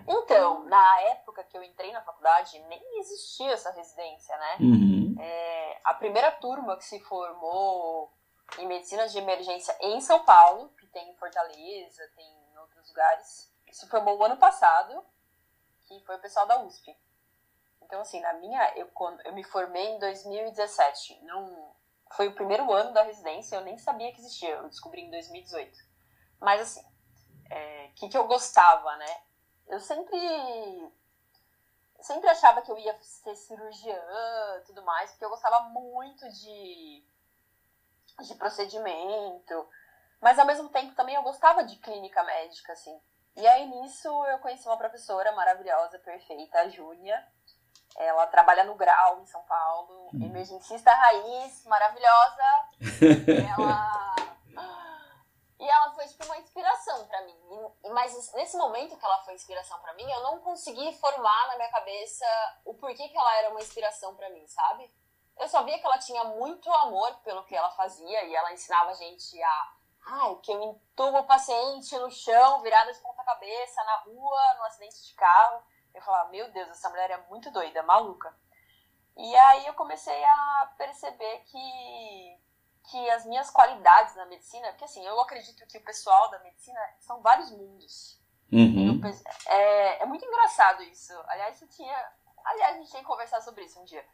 [0.07, 4.57] então, na época que eu entrei na faculdade, nem existia essa residência, né?
[4.61, 5.17] Uhum.
[5.19, 8.13] É, a primeira turma que se formou
[8.59, 13.53] em medicina de emergência em São Paulo, que tem em Fortaleza, tem em outros lugares,
[13.71, 15.05] se formou o ano passado,
[15.87, 16.97] que foi o pessoal da USP.
[17.83, 18.73] Então, assim, na minha.
[18.77, 18.91] Eu,
[19.25, 21.21] eu me formei em 2017.
[21.23, 21.75] Não,
[22.15, 25.79] foi o primeiro ano da residência, eu nem sabia que existia, eu descobri em 2018.
[26.41, 29.21] Mas assim, o é, que, que eu gostava, né?
[29.69, 30.17] Eu sempre
[32.01, 34.01] sempre achava que eu ia ser cirurgiã
[34.67, 37.05] tudo mais, porque eu gostava muito de,
[38.23, 39.69] de procedimento,
[40.21, 42.99] mas ao mesmo tempo também eu gostava de clínica médica, assim.
[43.37, 47.27] E aí nisso eu conheci uma professora maravilhosa, perfeita, a Júlia,
[47.97, 50.23] ela trabalha no Grau, em São Paulo, hum.
[50.23, 52.45] emergencista raiz, maravilhosa.
[53.59, 54.16] ela...
[55.59, 57.39] E ela foi, tipo, uma inspiração para mim.
[57.83, 61.57] E, mas nesse momento que ela foi inspiração para mim, eu não consegui formar na
[61.57, 62.27] minha cabeça
[62.65, 64.93] o porquê que ela era uma inspiração para mim, sabe?
[65.39, 68.91] Eu só via que ela tinha muito amor pelo que ela fazia e ela ensinava
[68.91, 69.73] a gente a.
[70.09, 74.65] Ai, que eu entubo o paciente no chão, virada de ponta cabeça, na rua, no
[74.65, 75.63] acidente de carro.
[75.93, 78.35] Eu falava, meu Deus, essa mulher é muito doida, maluca.
[79.17, 82.41] E aí eu comecei a perceber que,
[82.91, 86.81] que as minhas qualidades na medicina, porque assim, eu acredito que o pessoal da medicina
[87.01, 88.21] são vários mundos.
[88.53, 89.01] Uhum.
[89.47, 91.13] É, é muito engraçado isso.
[91.27, 92.13] Aliás, eu tinha.
[92.45, 94.05] Aliás, a gente tinha que conversar sobre isso um dia.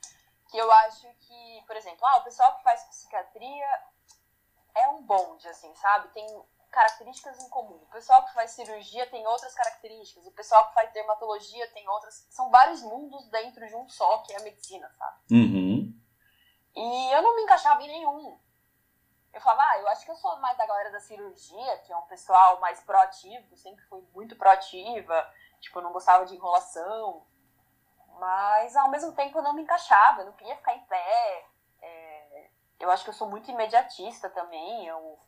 [0.49, 3.67] Que eu acho que, por exemplo, ah, o pessoal que faz psiquiatria
[4.75, 6.09] é um bonde, assim, sabe?
[6.09, 6.27] Tem
[6.71, 7.77] características em comum.
[7.83, 12.27] O pessoal que faz cirurgia tem outras características, o pessoal que faz dermatologia tem outras.
[12.31, 15.17] São vários mundos dentro de um só, que é a medicina, sabe?
[15.31, 15.95] Uhum.
[16.75, 18.39] E eu não me encaixava em nenhum.
[19.33, 21.97] Eu falava, ah, eu acho que eu sou mais da galera da cirurgia, que é
[21.97, 27.27] um pessoal mais proativo, sempre fui muito proativa, tipo, eu não gostava de enrolação.
[28.19, 31.47] Mas ao mesmo tempo eu não me encaixava, eu não queria ficar em pé.
[31.81, 32.51] É...
[32.79, 35.19] eu acho que eu sou muito imediatista também, eu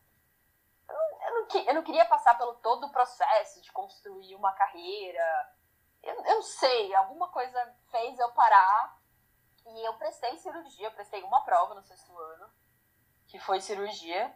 [0.88, 5.54] eu não, eu não queria passar pelo todo o processo de construir uma carreira.
[6.02, 8.98] Eu, eu não sei, alguma coisa fez eu parar.
[9.66, 12.50] E eu prestei cirurgia, eu prestei uma prova no sexto ano,
[13.34, 14.32] que foi cirurgia.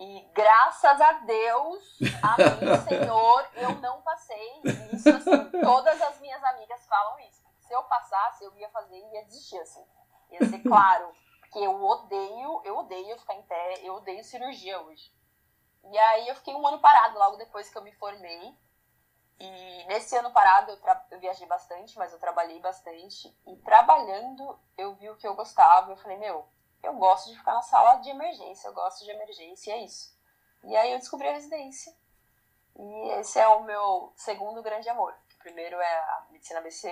[0.00, 4.62] E graças a Deus, a mim, Senhor, eu não passei.
[4.92, 7.40] Isso, assim, todas as minhas amigas falam isso.
[7.60, 9.86] Se eu passasse, eu ia fazer e ia desistir, assim.
[10.32, 11.08] Ia ser claro.
[11.38, 15.14] Porque eu odeio, eu odeio ficar em pé, eu odeio cirurgia hoje.
[15.84, 18.58] E aí eu fiquei um ano parado logo depois que eu me formei.
[19.38, 20.78] E nesse ano parado eu,
[21.12, 23.32] eu, viajei bastante, mas eu trabalhei bastante.
[23.46, 25.92] E trabalhando eu vi o que eu gostava.
[25.92, 26.50] Eu falei, meu,
[26.82, 30.16] eu gosto de ficar na sala de emergência, eu gosto de emergência, é isso.
[30.64, 31.92] E aí eu descobri a residência.
[32.78, 35.14] E esse é o meu segundo grande amor.
[35.34, 36.88] O primeiro é a medicina ABC.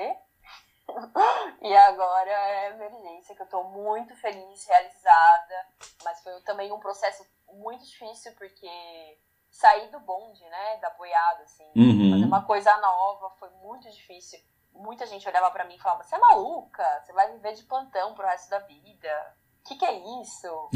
[1.62, 5.66] e agora é a emergência, que eu estou muito feliz, realizada.
[6.04, 9.18] Mas foi também um processo muito difícil, porque
[9.50, 12.10] sair do bonde, né, da boiada, assim, uhum.
[12.10, 14.38] fazer uma coisa nova foi muito difícil.
[14.72, 17.02] Muita gente olhava para mim e falava: Você é maluca?
[17.02, 19.36] Você vai viver de plantão pro resto da vida?
[19.64, 20.68] O que, que é isso?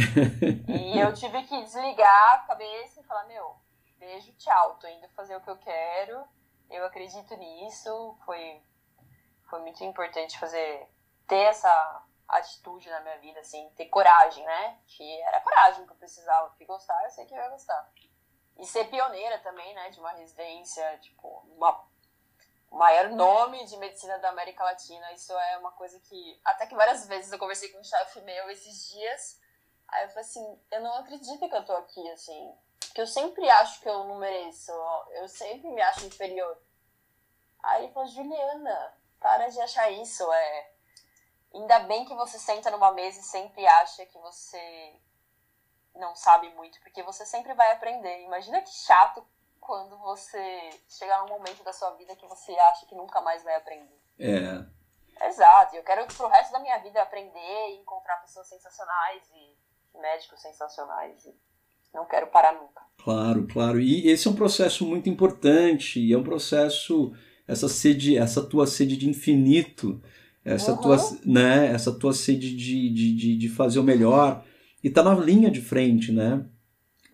[0.66, 3.54] e eu tive que desligar a cabeça e falar: Meu,
[3.98, 6.24] beijo, tchau, tô indo fazer o que eu quero,
[6.70, 8.16] eu acredito nisso.
[8.24, 8.62] Foi,
[9.50, 10.88] foi muito importante fazer,
[11.26, 14.78] ter essa atitude na minha vida, assim, ter coragem, né?
[14.86, 17.92] Que era coragem que eu precisava, porque gostar, eu sei que eu ia gostar.
[18.56, 21.84] E ser pioneira também, né, de uma residência, tipo, uma,
[22.70, 26.74] o maior nome de medicina da América Latina, isso é uma coisa que, até que
[26.74, 29.40] várias vezes eu conversei com um chefe meu esses dias,
[29.88, 33.48] aí eu falei assim, eu não acredito que eu tô aqui, assim, porque eu sempre
[33.48, 34.72] acho que eu não mereço,
[35.12, 36.60] eu sempre me acho inferior.
[37.62, 40.72] Aí ele falou, Juliana, para de achar isso, é.
[41.54, 45.00] Ainda bem que você senta numa mesa e sempre acha que você
[45.94, 48.22] não sabe muito, porque você sempre vai aprender.
[48.22, 49.26] Imagina que chato
[49.68, 53.54] quando você chegar num momento da sua vida que você acha que nunca mais vai
[53.54, 54.00] aprender.
[54.18, 54.64] É.
[55.26, 55.76] Exato.
[55.76, 61.28] Eu quero pro resto da minha vida aprender e encontrar pessoas sensacionais e médicos sensacionais.
[61.92, 62.80] não quero parar nunca.
[62.96, 63.78] Claro, claro.
[63.78, 67.14] E esse é um processo muito importante, e é um processo,
[67.46, 70.02] essa sede, essa tua sede de infinito,
[70.42, 70.80] essa, uhum.
[70.80, 74.42] tua, né, essa tua sede de, de, de, de fazer o melhor,
[74.82, 76.42] e tá na linha de frente, né?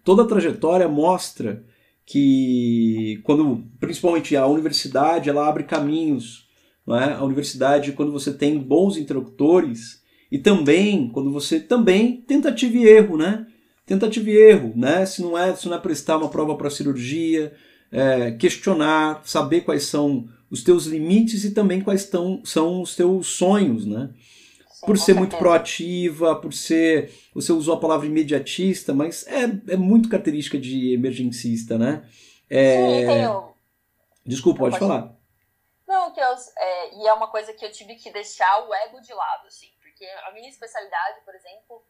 [0.04, 1.64] Toda a trajetória mostra
[2.06, 6.46] que quando principalmente a universidade ela abre caminhos
[6.88, 7.14] é?
[7.14, 13.16] a universidade quando você tem bons interlocutores e também quando você também tentativa e erro
[13.16, 13.46] né?
[13.86, 15.06] Tentativa e erro né?
[15.06, 17.52] Se não é se não é prestar uma prova para cirurgia
[17.90, 23.28] é, questionar saber quais são os teus limites e também quais estão, são os teus
[23.28, 24.10] sonhos né
[24.84, 27.12] por ser muito proativa, por ser.
[27.34, 32.08] Você usou a palavra imediatista, mas é, é muito característica de emergencista, né?
[32.48, 32.76] É...
[32.76, 33.54] Sim, tenho.
[34.26, 35.14] Desculpa, pode, pode, falar.
[35.86, 39.00] Não, que eu, é, e é uma coisa que eu tive que deixar o ego
[39.00, 41.84] de lado, assim, porque a minha especialidade, por exemplo,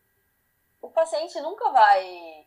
[0.82, 2.46] o paciente nunca vai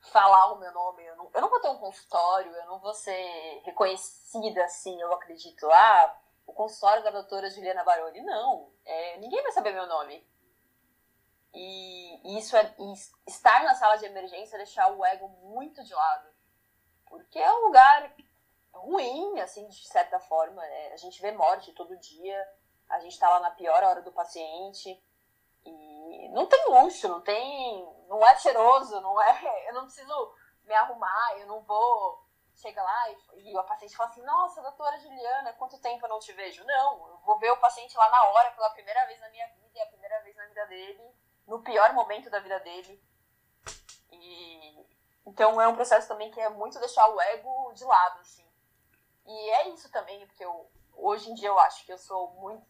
[0.00, 2.92] falar o meu nome, eu não, eu não vou ter um consultório, eu não vou
[2.92, 5.66] ser reconhecida assim, eu acredito.
[5.70, 8.20] Ah, o consultório da doutora Juliana Baroni.
[8.22, 10.26] Não, é, ninguém vai saber meu nome.
[11.54, 12.92] E, isso é e
[13.26, 16.28] estar na sala de emergência deixar o ego muito de lado.
[17.06, 18.14] Porque é um lugar
[18.72, 20.62] ruim, assim, de certa forma.
[20.62, 20.92] Né?
[20.92, 22.48] A gente vê morte todo dia,
[22.88, 25.02] a gente está lá na pior hora do paciente.
[25.64, 27.86] E não tem luxo, não tem.
[28.08, 29.68] não é cheiroso, não é.
[29.68, 34.10] Eu não preciso me arrumar, eu não vou chega lá e, e a paciente fala
[34.10, 36.64] assim, nossa, doutora Juliana, quanto tempo eu não te vejo?
[36.64, 39.70] Não, eu vou ver o paciente lá na hora, pela primeira vez na minha vida,
[39.74, 43.02] e é a primeira vez na vida dele, no pior momento da vida dele.
[44.10, 44.86] E
[45.24, 48.46] então é um processo também que é muito deixar o ego de lado, assim.
[49.24, 52.66] E é isso também, porque eu, hoje em dia eu acho que eu sou muito,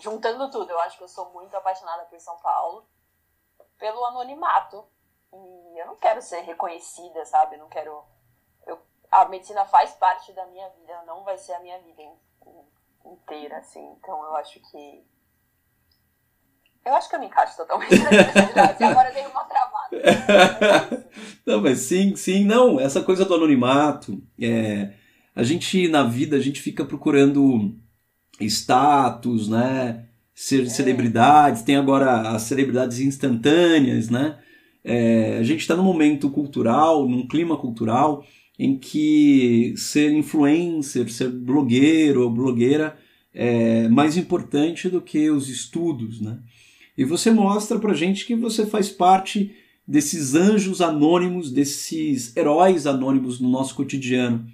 [0.00, 2.88] juntando tudo, eu acho que eu sou muito apaixonada por São Paulo,
[3.78, 4.86] pelo anonimato.
[5.32, 7.56] E eu não quero ser reconhecida, sabe?
[7.56, 8.06] Eu não quero
[9.14, 12.02] a medicina faz parte da minha vida, não vai ser a minha vida
[13.06, 13.84] inteira, assim.
[13.98, 15.04] Então eu acho que.
[16.84, 18.82] Eu acho que eu me encaixo totalmente na especialidade.
[18.84, 21.08] Agora eu dei uma travada.
[21.46, 22.80] não, mas sim, sim, não.
[22.80, 24.20] Essa coisa do anonimato.
[24.40, 24.92] É,
[25.34, 27.74] a gente, na vida, a gente fica procurando
[28.40, 30.08] status, né?
[30.34, 30.68] Ser é.
[30.68, 31.62] celebridades.
[31.62, 34.42] Tem agora as celebridades instantâneas, né?
[34.82, 38.24] É, a gente está num momento cultural, num clima cultural
[38.58, 42.96] em que ser influencer, ser blogueiro ou blogueira
[43.32, 46.38] é mais importante do que os estudos, né?
[46.96, 49.52] E você mostra pra gente que você faz parte
[49.86, 54.46] desses anjos anônimos, desses heróis anônimos no nosso cotidiano.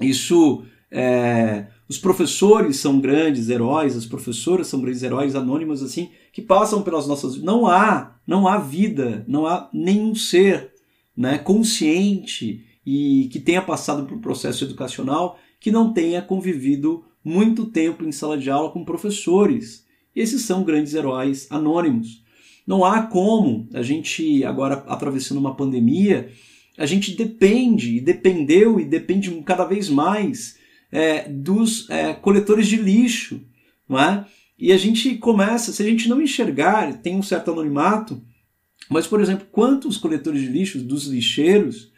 [0.00, 6.42] Isso, é, os professores são grandes heróis, as professoras são grandes heróis anônimos assim que
[6.42, 7.40] passam pelas nossas.
[7.40, 10.72] Não há, não há vida, não há nenhum ser,
[11.16, 18.02] né, consciente e que tenha passado por processo educacional que não tenha convivido muito tempo
[18.02, 19.86] em sala de aula com professores.
[20.16, 22.24] Esses são grandes heróis anônimos.
[22.66, 26.32] Não há como a gente, agora atravessando uma pandemia,
[26.76, 30.58] a gente depende, e dependeu e depende cada vez mais
[30.90, 33.40] é, dos é, coletores de lixo.
[33.88, 34.26] Não é?
[34.58, 38.20] E a gente começa, se a gente não enxergar, tem um certo anonimato,
[38.88, 41.89] mas, por exemplo, quantos coletores de lixo dos lixeiros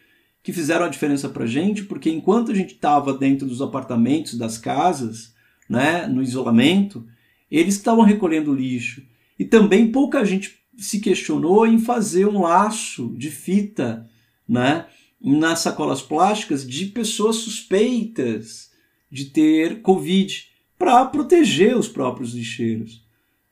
[0.43, 4.37] que fizeram a diferença para a gente, porque enquanto a gente estava dentro dos apartamentos,
[4.37, 5.33] das casas,
[5.69, 7.07] né, no isolamento,
[7.51, 9.03] eles estavam recolhendo lixo.
[9.39, 14.09] E também pouca gente se questionou em fazer um laço de fita
[14.49, 14.87] né,
[15.21, 18.73] nas sacolas plásticas de pessoas suspeitas
[19.11, 23.07] de ter Covid para proteger os próprios lixeiros.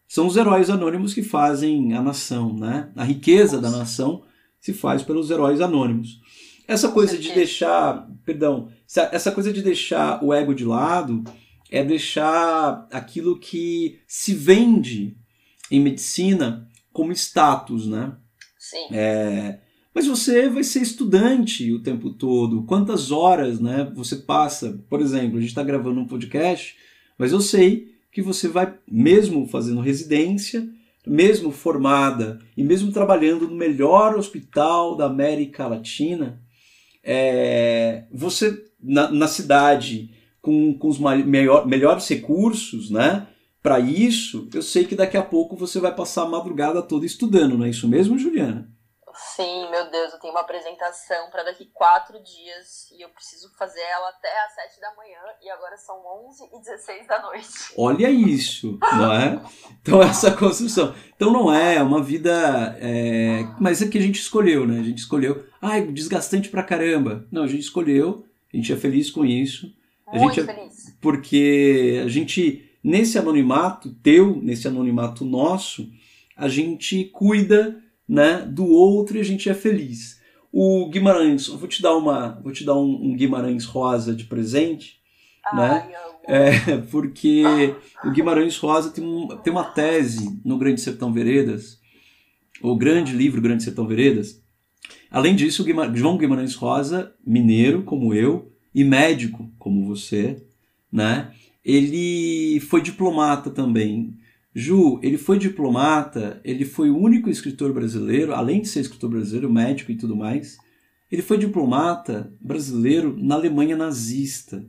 [0.09, 2.90] São os heróis anônimos que fazem a nação, né?
[2.96, 4.24] A riqueza da nação
[4.59, 6.20] se faz pelos heróis anônimos.
[6.67, 8.71] Essa coisa de deixar, perdão,
[9.13, 11.25] essa coisa de deixar o ego de lado
[11.71, 15.17] é deixar aquilo que se vende
[15.71, 18.13] em medicina como status, né?
[18.59, 18.89] Sim.
[18.93, 19.61] É,
[19.95, 22.65] mas você vai ser estudante o tempo todo.
[22.65, 23.91] Quantas horas, né?
[23.95, 26.77] Você passa, por exemplo, a gente está gravando um podcast,
[27.19, 30.69] mas eu sei que você vai, mesmo fazendo residência,
[31.07, 36.41] mesmo formada e mesmo trabalhando no melhor hospital da América Latina,
[37.03, 43.26] é, você na, na, cidade com, com os maior, melhores recursos, né?
[43.62, 47.59] Para isso, eu sei que daqui a pouco você vai passar a madrugada toda estudando,
[47.59, 48.68] não é isso mesmo, Juliana?
[49.15, 53.81] Sim, meu Deus, eu tenho uma apresentação para daqui quatro dias e eu preciso fazer
[53.81, 57.49] ela até às sete da manhã e agora são onze e dezesseis da noite.
[57.77, 59.43] Olha isso, não é?
[59.81, 60.95] Então essa construção.
[61.15, 63.45] Então não é uma vida, é...
[63.61, 64.81] mas é que a gente escolheu, né?
[64.81, 67.27] A gente escolheu, ai, desgastante pra caramba.
[67.31, 69.73] Não, a gente escolheu, a gente é feliz com isso.
[70.07, 70.55] A Muito gente é...
[70.55, 70.97] feliz.
[71.01, 75.89] Porque a gente, nesse anonimato teu, nesse anonimato nosso,
[76.37, 80.21] a gente cuida né, do outro e a gente é feliz.
[80.53, 84.99] O Guimarães, vou te dar uma, vou te dar um, um Guimarães rosa de presente,
[85.55, 85.89] né?
[86.27, 87.45] É, porque
[88.05, 91.81] o Guimarães Rosa tem, um, tem uma tese no Grande Sertão Veredas,
[92.61, 94.43] o grande livro Grande Sertão Veredas.
[95.09, 100.45] Além disso, João Guimarães Rosa, mineiro como eu e médico como você,
[100.93, 101.33] né?
[101.65, 104.17] Ele foi diplomata também.
[104.55, 109.53] Ju, ele foi diplomata, ele foi o único escritor brasileiro, além de ser escritor brasileiro,
[109.53, 110.59] médico e tudo mais,
[111.11, 114.64] ele foi diplomata brasileiro na Alemanha nazista,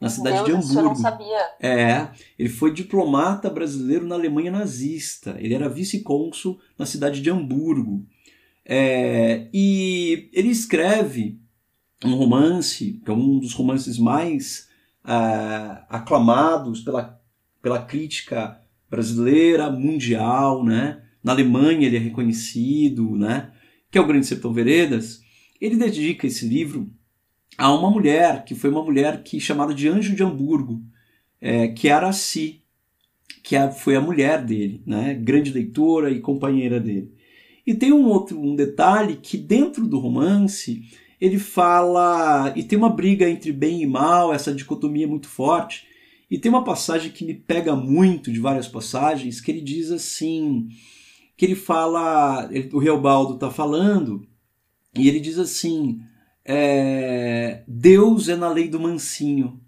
[0.00, 0.80] na cidade Deus, de Hamburgo.
[0.80, 1.38] Eu não sabia.
[1.60, 5.36] É, ele foi diplomata brasileiro na Alemanha nazista.
[5.38, 8.06] Ele era vice-cônsul na cidade de Hamburgo.
[8.64, 11.38] É, e ele escreve
[12.04, 14.68] um romance, que é um dos romances mais
[15.04, 17.20] uh, aclamados pela,
[17.60, 18.59] pela crítica
[18.90, 21.02] brasileira, mundial, né?
[21.22, 23.52] Na Alemanha ele é reconhecido, né?
[23.90, 25.22] Que é o Grande Sertão Veredas.
[25.60, 26.90] Ele dedica esse livro
[27.56, 30.82] a uma mulher, que foi uma mulher que chamada de Anjo de Hamburgo,
[31.40, 32.62] é, que era a Si,
[33.42, 35.14] que foi a mulher dele, né?
[35.14, 37.12] Grande leitora e companheira dele.
[37.66, 40.82] E tem um outro um detalhe que dentro do romance
[41.20, 45.86] ele fala e tem uma briga entre bem e mal, essa dicotomia é muito forte.
[46.30, 50.68] E tem uma passagem que me pega muito de várias passagens, que ele diz assim,
[51.36, 54.24] que ele fala, ele, o Reobaldo está falando,
[54.94, 56.00] e ele diz assim,
[56.44, 59.60] é, Deus é na lei do mansinho.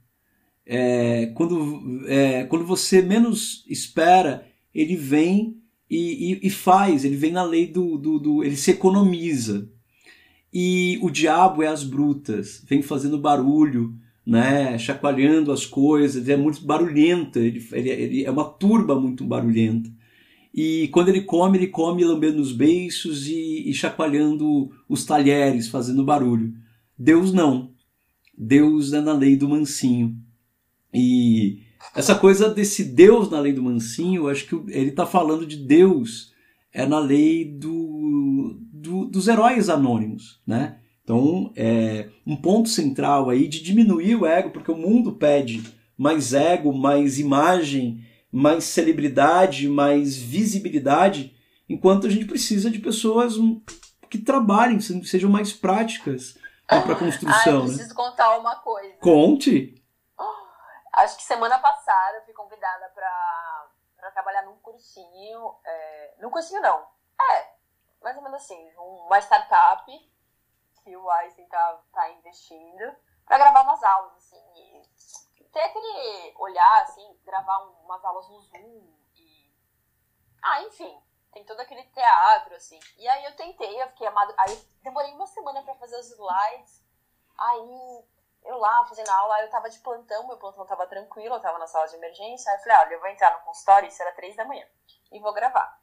[0.64, 5.60] É, quando, é, quando você menos espera, ele vem
[5.90, 8.44] e, e, e, faz, ele vem na lei do, do, do.
[8.44, 9.68] Ele se economiza.
[10.52, 13.94] E o diabo é as brutas, vem fazendo barulho,
[14.24, 19.90] né, chacoalhando as coisas, é muito barulhento, ele, ele, ele, é uma turba muito barulhenta.
[20.54, 26.04] E quando ele come, ele come lambendo os beiços e, e chacoalhando os talheres, fazendo
[26.04, 26.52] barulho.
[26.98, 27.72] Deus não.
[28.36, 30.16] Deus é na lei do mansinho.
[30.92, 31.62] E
[31.96, 35.56] essa coisa desse Deus na lei do mansinho, eu acho que ele está falando de
[35.56, 36.32] Deus
[36.72, 40.78] é na lei do, do, dos heróis anônimos, né?
[41.05, 45.62] Então, é um ponto central aí de diminuir o ego, porque o mundo pede
[45.98, 51.36] mais ego, mais imagem, mais celebridade, mais visibilidade,
[51.68, 53.34] enquanto a gente precisa de pessoas
[54.09, 56.34] que trabalhem, sejam mais práticas
[56.70, 57.32] né, para a construção.
[57.34, 57.66] Ah, eu né?
[57.66, 57.94] preciso né?
[57.94, 58.94] contar uma coisa.
[58.98, 59.74] Conte.
[60.94, 65.55] Acho que semana passada eu fui convidada para trabalhar num cursinho.
[65.64, 66.86] É, num cursinho não.
[67.32, 67.46] É,
[68.03, 69.90] mais ou menos assim, uma startup
[70.82, 76.82] que o Einstein tá, tá investindo para gravar umas aulas, assim, e ter aquele olhar,
[76.82, 79.52] assim, gravar umas aulas no Zoom e...
[80.42, 81.00] Ah, enfim,
[81.32, 82.80] tem todo aquele teatro, assim.
[82.96, 84.34] E aí eu tentei, eu fiquei amado...
[84.38, 86.84] Aí demorei uma semana para fazer os slides,
[87.38, 88.04] aí
[88.44, 91.66] eu lá fazendo aula, eu tava de plantão, meu plantão tava tranquilo, eu tava na
[91.66, 94.34] sala de emergência, aí eu falei, olha, eu vou entrar no consultório, isso era três
[94.34, 94.66] da manhã,
[95.12, 95.81] e vou gravar.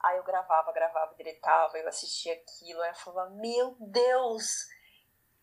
[0.00, 4.68] Aí eu gravava, gravava, diretava, eu assistia aquilo, aí eu falava, meu Deus,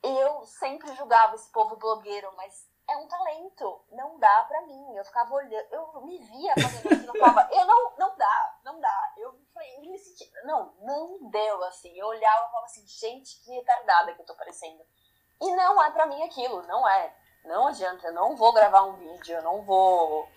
[0.01, 4.95] eu sempre julgava esse povo blogueiro, mas é um talento, não dá pra mim.
[4.95, 8.79] Eu ficava olhando, eu me via fazendo aquilo, eu falava, eu não, não dá, não
[8.79, 9.13] dá.
[9.17, 11.97] Eu falei, eu me senti, não, não deu, assim.
[11.97, 14.85] Eu olhava e falava assim, gente, que retardada que eu tô parecendo.
[15.41, 17.15] E não é pra mim aquilo, não é.
[17.43, 20.27] Não adianta, eu não vou gravar um vídeo, eu não vou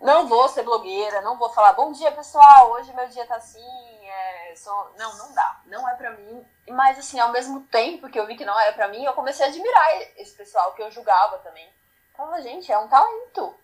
[0.00, 4.08] não vou ser blogueira, não vou falar bom dia pessoal, hoje meu dia tá assim,
[4.08, 4.92] é, só...
[4.96, 6.46] não, não dá, não é pra mim.
[6.68, 9.46] Mas assim, ao mesmo tempo que eu vi que não era pra mim, eu comecei
[9.46, 11.68] a admirar esse pessoal que eu julgava também.
[12.16, 13.54] Falava, gente, é um talento.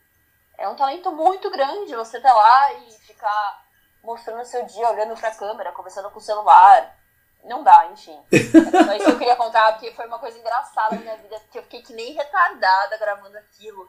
[0.59, 3.67] É um talento muito grande você tá lá e ficar
[4.03, 6.97] mostrando seu dia, olhando pra câmera, conversando com o celular.
[7.45, 8.19] Não dá, enfim.
[8.33, 11.39] Era só isso que eu queria contar, porque foi uma coisa engraçada na minha vida,
[11.41, 13.89] porque eu fiquei que nem retardada gravando aquilo.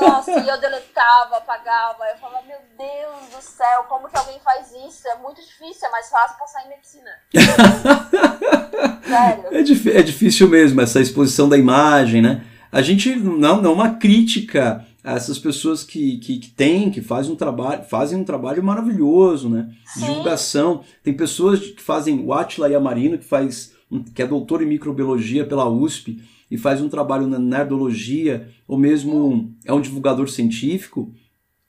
[0.00, 2.04] Nossa, e eu deletava, apagava.
[2.12, 5.06] Eu falava, meu Deus do céu, como que alguém faz isso?
[5.08, 7.10] É muito difícil, é mais fácil passar em medicina.
[9.06, 9.44] Sério.
[9.50, 12.44] É, é, difícil mesmo essa exposição da imagem, né?
[12.72, 17.32] A gente não, não é uma crítica essas pessoas que, que, que têm, que fazem
[17.32, 19.70] um trabalho, fazem um trabalho maravilhoso, né?
[19.96, 20.84] De divulgação.
[21.02, 23.72] Tem pessoas que fazem, o Atila Yamarino, que faz,
[24.14, 29.54] que é doutor em microbiologia pela USP e faz um trabalho na nerdologia, ou mesmo
[29.64, 31.12] é um divulgador científico,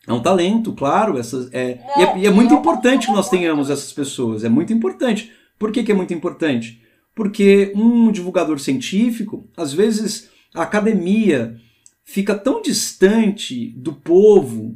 [0.08, 1.18] é um talento, claro.
[1.18, 4.44] Essas, é, e, é, e é muito importante que nós tenhamos essas pessoas.
[4.44, 5.32] É muito importante.
[5.60, 6.82] Por que, que é muito importante?
[7.14, 11.56] Porque um divulgador científico, às vezes, a academia
[12.04, 14.76] fica tão distante do povo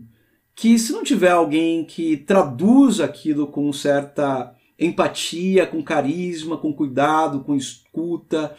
[0.54, 7.42] que se não tiver alguém que traduz aquilo com certa empatia, com carisma, com cuidado,
[7.42, 8.56] com escuta,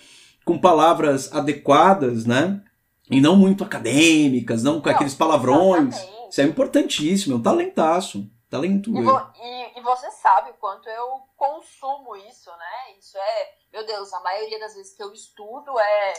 [0.46, 2.62] com palavras adequadas, né?
[3.10, 5.96] E não muito acadêmicas, não com não, aqueles palavrões.
[5.96, 6.28] Exatamente.
[6.30, 8.30] Isso é importantíssimo, é um talentaço.
[8.48, 12.96] Talento e, vo, e, e, você sabe o quanto eu consumo isso, né?
[12.96, 16.14] Isso é, meu Deus, a maioria das vezes que eu estudo é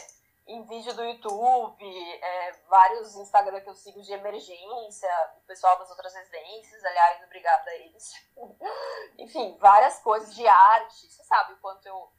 [0.46, 1.84] em vídeo do YouTube,
[2.22, 5.08] é, vários Instagram que eu sigo de emergência,
[5.42, 8.12] o pessoal das outras residências, aliás, obrigada a eles.
[9.18, 11.10] Enfim, várias coisas de arte.
[11.10, 12.12] Você sabe o quanto eu,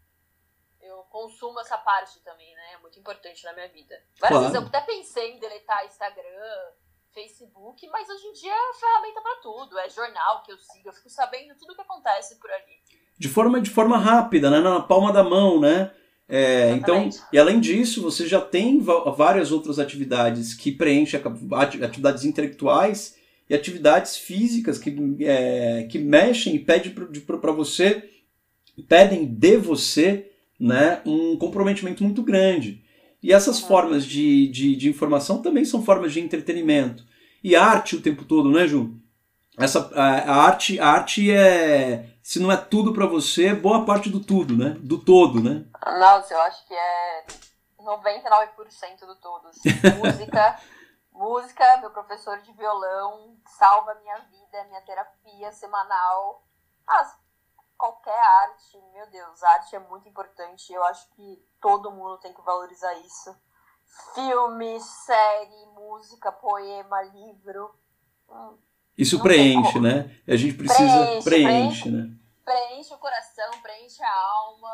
[0.82, 2.74] eu consumo essa parte também, né?
[2.76, 3.96] É muito importante na minha vida.
[4.20, 4.40] Várias claro.
[4.40, 6.72] vezes eu até pensei em deletar Instagram,
[7.14, 9.78] Facebook, mas hoje em dia é ferramenta para tudo.
[9.80, 12.80] É jornal que eu sigo, eu fico sabendo tudo que acontece por ali.
[13.18, 14.60] De forma, de forma rápida, né?
[14.60, 15.92] Na palma da mão, né?
[16.32, 21.20] É, então, e além disso, você já tem várias outras atividades que preenchem
[21.82, 23.18] atividades intelectuais
[23.50, 28.08] e atividades físicas que, é, que mexem e pedem para você,
[28.88, 30.29] pedem de você
[30.60, 32.84] né, um comprometimento muito grande.
[33.22, 33.68] E essas uhum.
[33.68, 37.04] formas de, de, de, informação também são formas de entretenimento.
[37.44, 38.96] E arte o tempo todo, né, Ju?
[39.58, 44.08] Essa, a, a arte, a arte é se não é tudo para você, boa parte
[44.08, 44.76] do tudo, né?
[44.82, 45.66] Do todo, né?
[45.84, 47.26] Nossa, eu acho que é
[47.80, 49.48] 99% do todo.
[49.48, 49.70] Assim.
[49.98, 50.60] Música,
[51.12, 56.44] música, meu professor de violão salva minha vida, minha terapia semanal.
[56.86, 57.18] Mas
[57.80, 60.74] qualquer arte, meu Deus, arte é muito importante.
[60.74, 63.34] Eu acho que todo mundo tem que valorizar isso.
[64.14, 67.74] Filme, série, música, poema, livro.
[68.30, 68.58] Hum,
[68.98, 70.14] isso preenche, né?
[70.28, 72.20] A gente precisa preenche, preenche, preenche né?
[72.44, 74.70] preenche o coração, preenche a alma.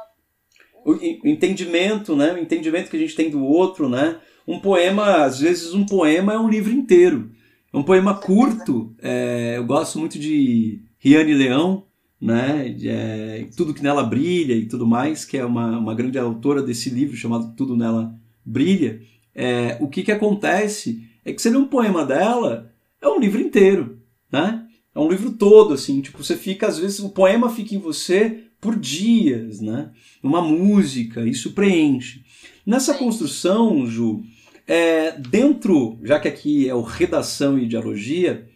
[0.84, 2.34] O entendimento, né?
[2.34, 4.20] O entendimento que a gente tem do outro, né?
[4.48, 7.32] Um poema, às vezes um poema é um livro inteiro.
[7.72, 8.96] É um poema curto.
[9.00, 11.86] É, eu gosto muito de Riane Leão,
[12.26, 12.76] né?
[12.84, 16.90] É, tudo que nela brilha e tudo mais, que é uma, uma grande autora desse
[16.90, 19.00] livro chamado Tudo nela brilha.
[19.34, 23.40] É, o que que acontece é que você lê um poema dela, é um livro
[23.40, 24.00] inteiro,
[24.32, 24.66] né?
[24.94, 28.46] É um livro todo, assim, tipo, você fica, às vezes, o poema fica em você
[28.60, 29.92] por dias, né?
[30.24, 32.24] Uma música, isso preenche.
[32.66, 34.24] Nessa construção, Ju,
[34.66, 38.48] é, dentro, já que aqui é o redação e dialogia,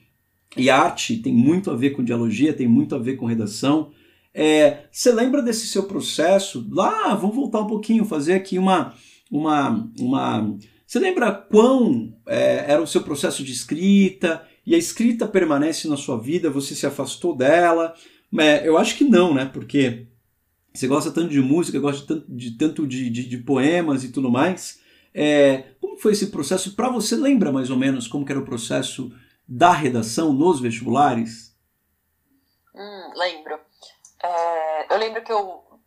[0.58, 3.92] e arte tem muito a ver com dialogia, tem muito a ver com redação,
[4.34, 6.68] é, você lembra desse seu processo?
[6.72, 8.94] Lá, vamos voltar um pouquinho, fazer aqui uma.
[9.30, 14.48] uma, uma você lembra quão é, era o seu processo de escrita?
[14.70, 17.96] e a escrita permanece na sua vida, você se afastou dela?
[18.38, 19.46] É, eu acho que não, né?
[19.46, 20.06] Porque
[20.72, 24.30] você gosta tanto de música, gosta tanto de, tanto de, de, de poemas e tudo
[24.30, 24.80] mais.
[25.12, 26.76] É, como foi esse processo?
[26.76, 29.12] Para você, lembra mais ou menos como era o processo
[29.52, 31.58] da redação nos vestibulares?
[32.76, 33.60] Hum, lembro.
[34.22, 35.82] É, eu lembro que eu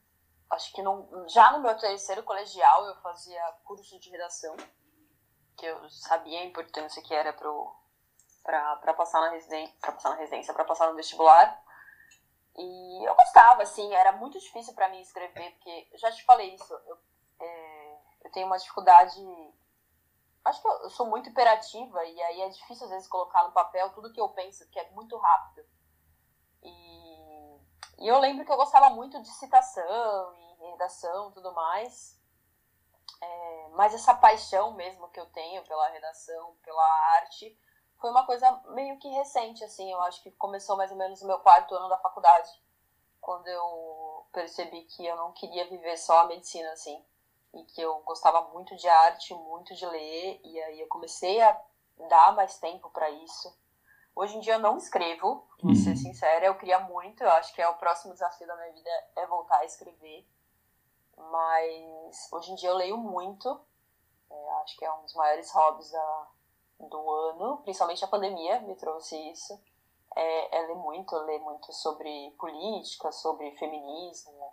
[0.50, 0.82] acho que
[1.28, 4.56] já no meu terceiro colegial eu fazia curso de redação,
[5.56, 10.52] que eu sabia a importância que era para passar na residência, para passar na residência,
[10.52, 11.62] para passar no vestibular.
[12.56, 16.74] E eu gostava, assim, era muito difícil para mim escrever, porque já te falei isso,
[16.86, 16.98] eu,
[17.40, 19.20] é, eu tenho uma dificuldade.
[20.44, 23.90] Acho que eu, sou muito imperativa e aí é difícil às vezes colocar no papel
[23.92, 25.64] tudo que eu penso, que é muito rápido.
[26.62, 27.60] E,
[27.98, 32.20] e eu lembro que eu gostava muito de citação e redação e tudo mais.
[33.20, 36.84] É, mas essa paixão mesmo que eu tenho pela redação, pela
[37.16, 37.56] arte,
[38.00, 39.90] foi uma coisa meio que recente, assim.
[39.92, 42.50] Eu acho que começou mais ou menos no meu quarto ano da faculdade,
[43.20, 47.04] quando eu percebi que eu não queria viver só a medicina, assim.
[47.54, 51.60] E que eu gostava muito de arte, muito de ler, e aí eu comecei a
[52.08, 53.54] dar mais tempo para isso.
[54.14, 55.96] Hoje em dia eu não escrevo, vou ser uhum.
[55.96, 59.26] sincera, eu queria muito, eu acho que é o próximo desafio da minha vida é
[59.26, 60.26] voltar a escrever.
[61.16, 63.48] Mas hoje em dia eu leio muito,
[64.30, 66.26] é, acho que é um dos maiores hobbies da,
[66.80, 69.58] do ano, principalmente a pandemia me trouxe isso.
[70.14, 74.52] É, é ler muito, ler muito sobre política, sobre feminismo,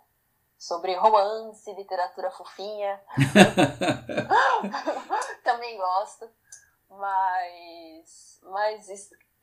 [0.60, 3.00] sobre romance, literatura fofinha.
[5.42, 6.28] Também gosto.
[6.90, 8.86] Mas, mas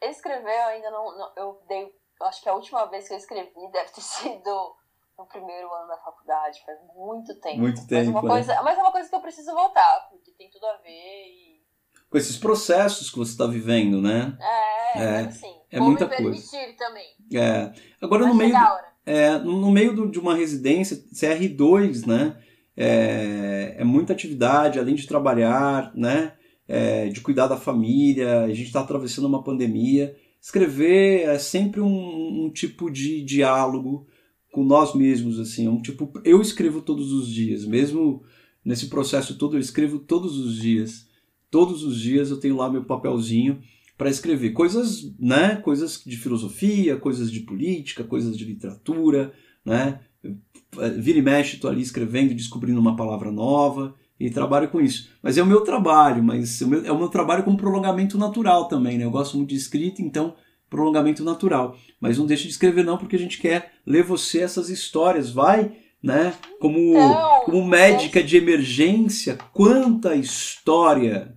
[0.02, 1.92] escrever eu ainda não, não, Eu dei.
[2.22, 4.76] Acho que a última vez que eu escrevi deve ter sido
[5.18, 7.58] no primeiro ano da faculdade, faz muito tempo.
[7.58, 8.12] Muito tempo.
[8.12, 8.34] Mas, uma é.
[8.34, 11.58] coisa, mas é uma coisa que eu preciso voltar, porque tem tudo a ver e.
[12.12, 14.38] Com esses processos que você está vivendo, né?
[14.40, 16.76] É, é, assim, é muita me coisa.
[16.78, 17.16] também.
[17.34, 17.74] É.
[18.02, 18.54] Agora no meio,
[19.08, 22.36] é, no meio do, de uma residência, CR2, né?
[22.76, 26.34] É, é muita atividade, além de trabalhar, né?
[26.68, 30.14] É, de cuidar da família, a gente está atravessando uma pandemia.
[30.42, 34.06] Escrever é sempre um, um tipo de diálogo
[34.52, 38.24] com nós mesmos, assim, é um tipo, eu escrevo todos os dias, mesmo
[38.66, 41.08] nesse processo todo eu escrevo todos os dias.
[41.50, 43.62] Todos os dias eu tenho lá meu papelzinho
[43.98, 49.34] para escrever coisas, né, coisas de filosofia, coisas de política, coisas de literatura,
[49.66, 50.00] né?
[51.00, 55.10] Vira e mexe, estou ali escrevendo, descobrindo uma palavra nova e trabalho com isso.
[55.22, 58.18] Mas é o meu trabalho, mas é o meu, é o meu trabalho como prolongamento
[58.18, 59.06] natural também, né?
[59.06, 60.36] Eu gosto muito de escrita, então
[60.70, 61.76] prolongamento natural.
[62.00, 65.32] Mas não deixe de escrever não, porque a gente quer ler você essas histórias.
[65.32, 65.72] Vai,
[66.04, 66.36] né?
[66.60, 71.37] Como, então, como médica de emergência, quanta história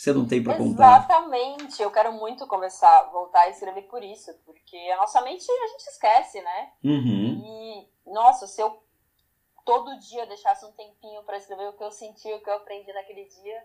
[0.00, 0.96] você não tem para contar.
[0.96, 1.82] Exatamente.
[1.82, 5.86] Eu quero muito começar, voltar a escrever por isso, porque a nossa mente a gente
[5.88, 6.70] esquece, né?
[6.82, 7.42] Uhum.
[7.44, 8.82] E, nossa, se eu
[9.62, 12.90] todo dia deixasse um tempinho para escrever o que eu senti, o que eu aprendi
[12.94, 13.62] naquele dia,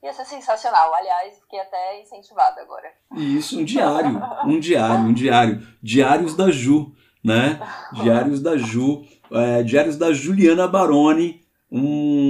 [0.00, 0.94] Ia ser sensacional.
[0.94, 2.92] Aliás, fiquei até incentivada agora.
[3.16, 4.20] Isso, um diário.
[4.44, 5.66] Um diário, um diário.
[5.82, 7.58] Diários da Ju, né?
[7.94, 9.02] Diários da Ju.
[9.32, 11.42] É, Diários da Juliana Baroni.
[11.74, 12.21] Um,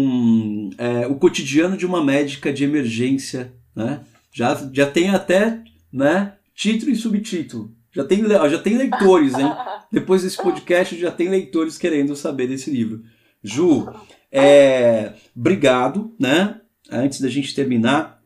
[0.79, 4.01] é, o cotidiano de uma médica de emergência, né?
[4.33, 5.62] Já, já tem até
[5.93, 7.75] né, título e subtítulo.
[7.91, 9.53] Já tem, já tem leitores, hein?
[9.91, 13.03] Depois desse podcast já tem leitores querendo saber desse livro.
[13.43, 13.93] Ju,
[14.31, 16.62] é, obrigado, né?
[16.93, 18.23] antes da gente terminar,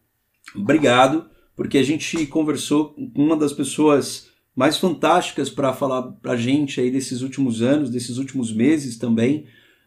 [0.55, 6.37] obrigado, porque a gente conversou com uma das pessoas mais fantásticas para falar para a
[6.37, 9.47] gente aí desses últimos anos, desses últimos meses também.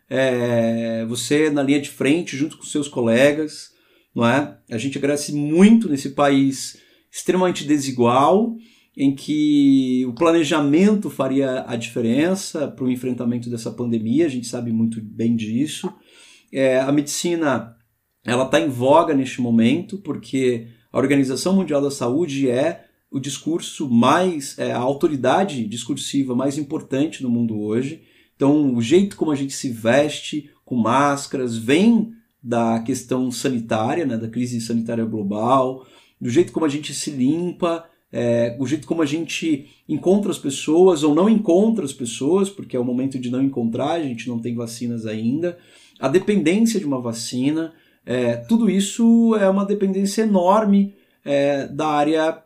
[0.10, 3.70] É, você na linha de frente, junto com seus colegas,
[4.16, 4.58] não é?
[4.70, 6.78] A gente agradece muito nesse país
[7.12, 8.56] extremamente desigual,
[8.96, 14.72] em que o planejamento faria a diferença para o enfrentamento dessa pandemia, a gente sabe
[14.72, 15.94] muito bem disso.
[16.52, 17.76] É, a medicina
[18.26, 23.90] ela está em voga neste momento porque a Organização Mundial da Saúde é o discurso
[23.90, 28.04] mais, é, a autoridade discursiva mais importante no mundo hoje.
[28.40, 34.16] Então, o jeito como a gente se veste com máscaras vem da questão sanitária, né,
[34.16, 35.86] da crise sanitária global,
[36.22, 40.38] do jeito como a gente se limpa, é, o jeito como a gente encontra as
[40.38, 44.30] pessoas ou não encontra as pessoas, porque é o momento de não encontrar, a gente
[44.30, 45.58] não tem vacinas ainda,
[46.00, 47.74] a dependência de uma vacina,
[48.06, 52.42] é, tudo isso é uma dependência enorme é, da área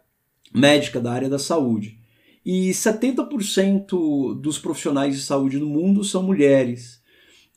[0.52, 2.02] médica, da área da saúde.
[2.46, 7.02] E 70% dos profissionais de saúde no mundo são mulheres.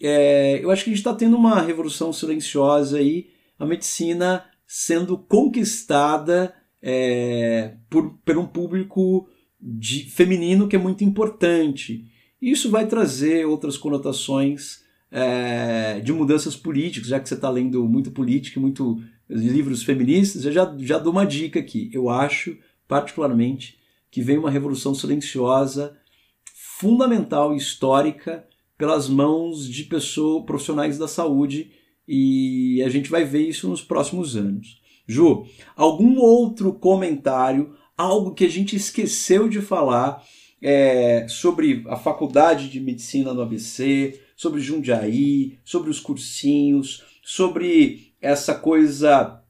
[0.01, 3.29] É, eu acho que a gente está tendo uma revolução silenciosa aí,
[3.59, 9.29] a medicina sendo conquistada é, por, por um público
[9.61, 12.05] de, feminino que é muito importante.
[12.41, 18.11] Isso vai trazer outras conotações é, de mudanças políticas, já que você está lendo muito
[18.11, 21.91] política, muito livros feministas, eu já, já dou uma dica aqui.
[21.93, 22.57] Eu acho,
[22.87, 23.79] particularmente,
[24.17, 25.95] que vem uma revolução silenciosa,
[26.79, 28.47] fundamental histórica,
[28.79, 31.71] pelas mãos de pessoas profissionais da saúde,
[32.09, 34.81] e a gente vai ver isso nos próximos anos.
[35.07, 35.45] Ju,
[35.77, 40.25] algum outro comentário, algo que a gente esqueceu de falar
[40.63, 48.55] é, sobre a faculdade de medicina no ABC, sobre Jundiaí, sobre os cursinhos, sobre essa
[48.55, 49.43] coisa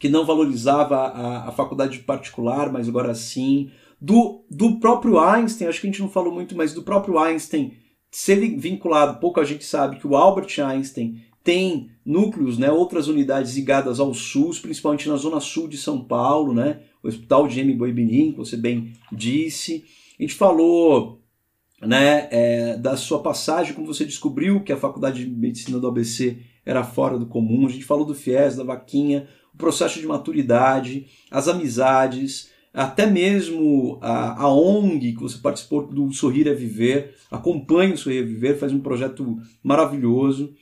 [0.00, 3.70] que não valorizava a, a faculdade particular, mas agora sim.
[4.00, 7.72] Do, do próprio Einstein, acho que a gente não falou muito, mas do próprio Einstein
[8.10, 13.54] ser vinculado, pouco a gente sabe que o Albert Einstein tem núcleos, né, outras unidades
[13.54, 17.74] ligadas ao SUS, principalmente na zona sul de São Paulo, né, o Hospital de M.
[17.74, 19.84] Boibinim, que você bem disse.
[20.18, 21.22] A gente falou
[21.80, 26.38] né, é, da sua passagem, como você descobriu que a faculdade de medicina do ABC
[26.66, 27.66] era fora do comum.
[27.66, 33.98] A gente falou do FIES, da vaquinha, o processo de maturidade, as amizades, até mesmo
[34.00, 38.56] a, a ONG que você participou do Sorrir é Viver, acompanha o Sorrir é Viver,
[38.56, 40.54] faz um projeto maravilhoso.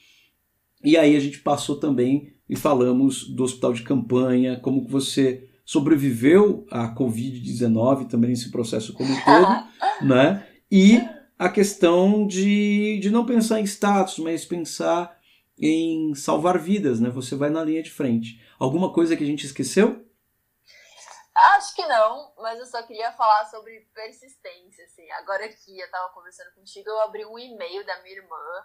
[0.82, 5.46] E aí a gente passou também e falamos do hospital de campanha, como que você
[5.62, 9.64] sobreviveu à Covid-19 também nesse processo como um todo,
[10.08, 10.46] né?
[10.72, 10.98] E
[11.38, 15.14] a questão de, de não pensar em status, mas pensar
[15.60, 17.10] em salvar vidas, né?
[17.10, 18.40] Você vai na linha de frente.
[18.58, 20.05] Alguma coisa que a gente esqueceu?
[21.36, 25.10] Acho que não, mas eu só queria falar sobre persistência, assim.
[25.12, 28.64] Agora que eu tava conversando contigo, eu abri um e-mail da minha irmã,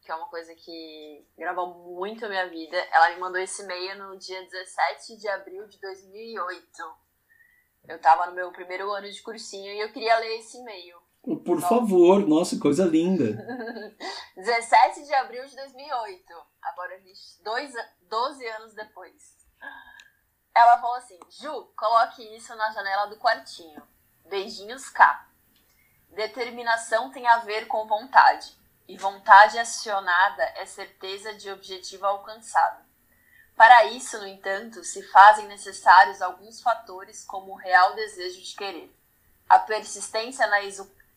[0.00, 2.76] que é uma coisa que gravou muito a minha vida.
[2.92, 6.64] Ela me mandou esse e-mail no dia 17 de abril de 2008.
[7.88, 10.96] Eu tava no meu primeiro ano de cursinho e eu queria ler esse e-mail.
[11.44, 13.24] Por favor, nossa, coisa linda.
[14.36, 16.22] 17 de abril de 2008.
[16.62, 17.00] Agora,
[17.42, 19.34] dois, 12 anos depois.
[20.54, 23.82] Ela falou assim: Ju, coloque isso na janela do quartinho.
[24.26, 25.26] Beijinhos K.
[26.10, 28.56] Determinação tem a ver com vontade.
[28.86, 32.84] E vontade acionada é certeza de objetivo alcançado.
[33.56, 38.94] Para isso, no entanto, se fazem necessários alguns fatores, como o real desejo de querer,
[39.48, 40.60] a persistência na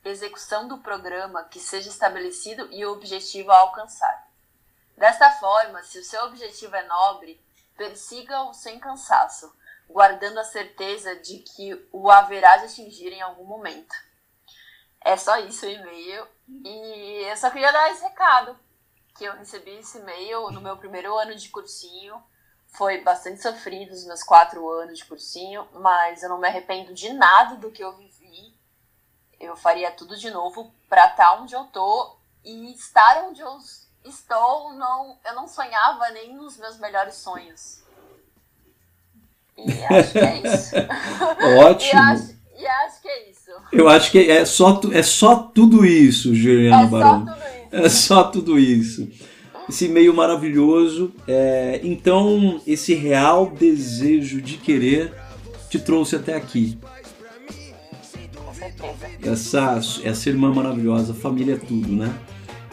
[0.05, 4.27] execução do programa que seja estabelecido e o objetivo a alcançar.
[4.95, 7.43] Desta forma, se o seu objetivo é nobre,
[7.77, 9.55] persiga-o sem cansaço,
[9.87, 13.93] guardando a certeza de que o haverá de atingir em algum momento.
[14.99, 16.27] É só isso o e-mail.
[16.65, 18.57] E eu só queria dar esse recado,
[19.15, 22.21] que eu recebi esse e-mail no meu primeiro ano de cursinho.
[22.67, 27.13] Foi bastante sofrido os meus quatro anos de cursinho, mas eu não me arrependo de
[27.13, 28.55] nada do que eu vivi.
[29.39, 33.57] Eu faria tudo de novo para estar onde eu tô e estar onde eu
[34.05, 37.81] estou, não, eu não sonhava nem nos meus melhores sonhos.
[39.57, 40.75] E acho que é isso.
[41.59, 41.91] Ótimo.
[41.91, 43.51] e, acho, e acho que é isso.
[43.71, 47.37] Eu acho que é só, é só tudo isso, Juliana é Barão.
[47.71, 49.09] É só tudo isso.
[49.67, 51.13] Esse e-mail maravilhoso.
[51.27, 55.13] É, então, esse real desejo de querer
[55.69, 56.79] te trouxe até aqui.
[59.21, 62.13] Essa, essa irmã maravilhosa, família é tudo, né?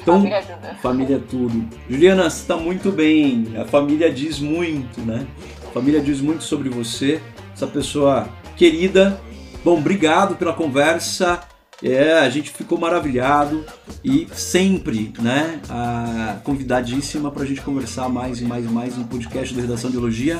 [0.04, 0.80] Então, família é tudo.
[0.82, 1.68] Família tudo.
[1.88, 3.54] Juliana, você está muito bem.
[3.58, 5.26] A família diz muito, né?
[5.66, 7.22] A família diz muito sobre você,
[7.54, 9.18] essa pessoa querida.
[9.64, 11.40] Bom, obrigado pela conversa.
[11.82, 13.64] É, a gente ficou maravilhado
[14.04, 19.04] e sempre, né, a convidadíssima para a gente conversar mais e mais e mais no
[19.04, 20.38] podcast da Redação de Elogia.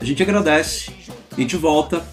[0.00, 0.90] A gente agradece.
[1.36, 2.04] A gente volta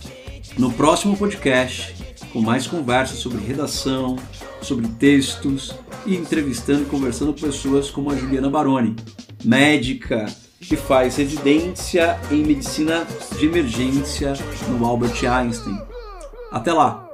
[0.58, 1.96] no próximo podcast
[2.32, 4.18] com mais conversas sobre redação,
[4.62, 5.76] sobre textos
[6.06, 8.96] e entrevistando conversando com pessoas como a Juliana Baroni,
[9.44, 10.26] médica
[10.60, 13.06] que faz residência em medicina
[13.38, 14.34] de emergência
[14.70, 15.78] no Albert Einstein.
[16.52, 17.05] Até lá!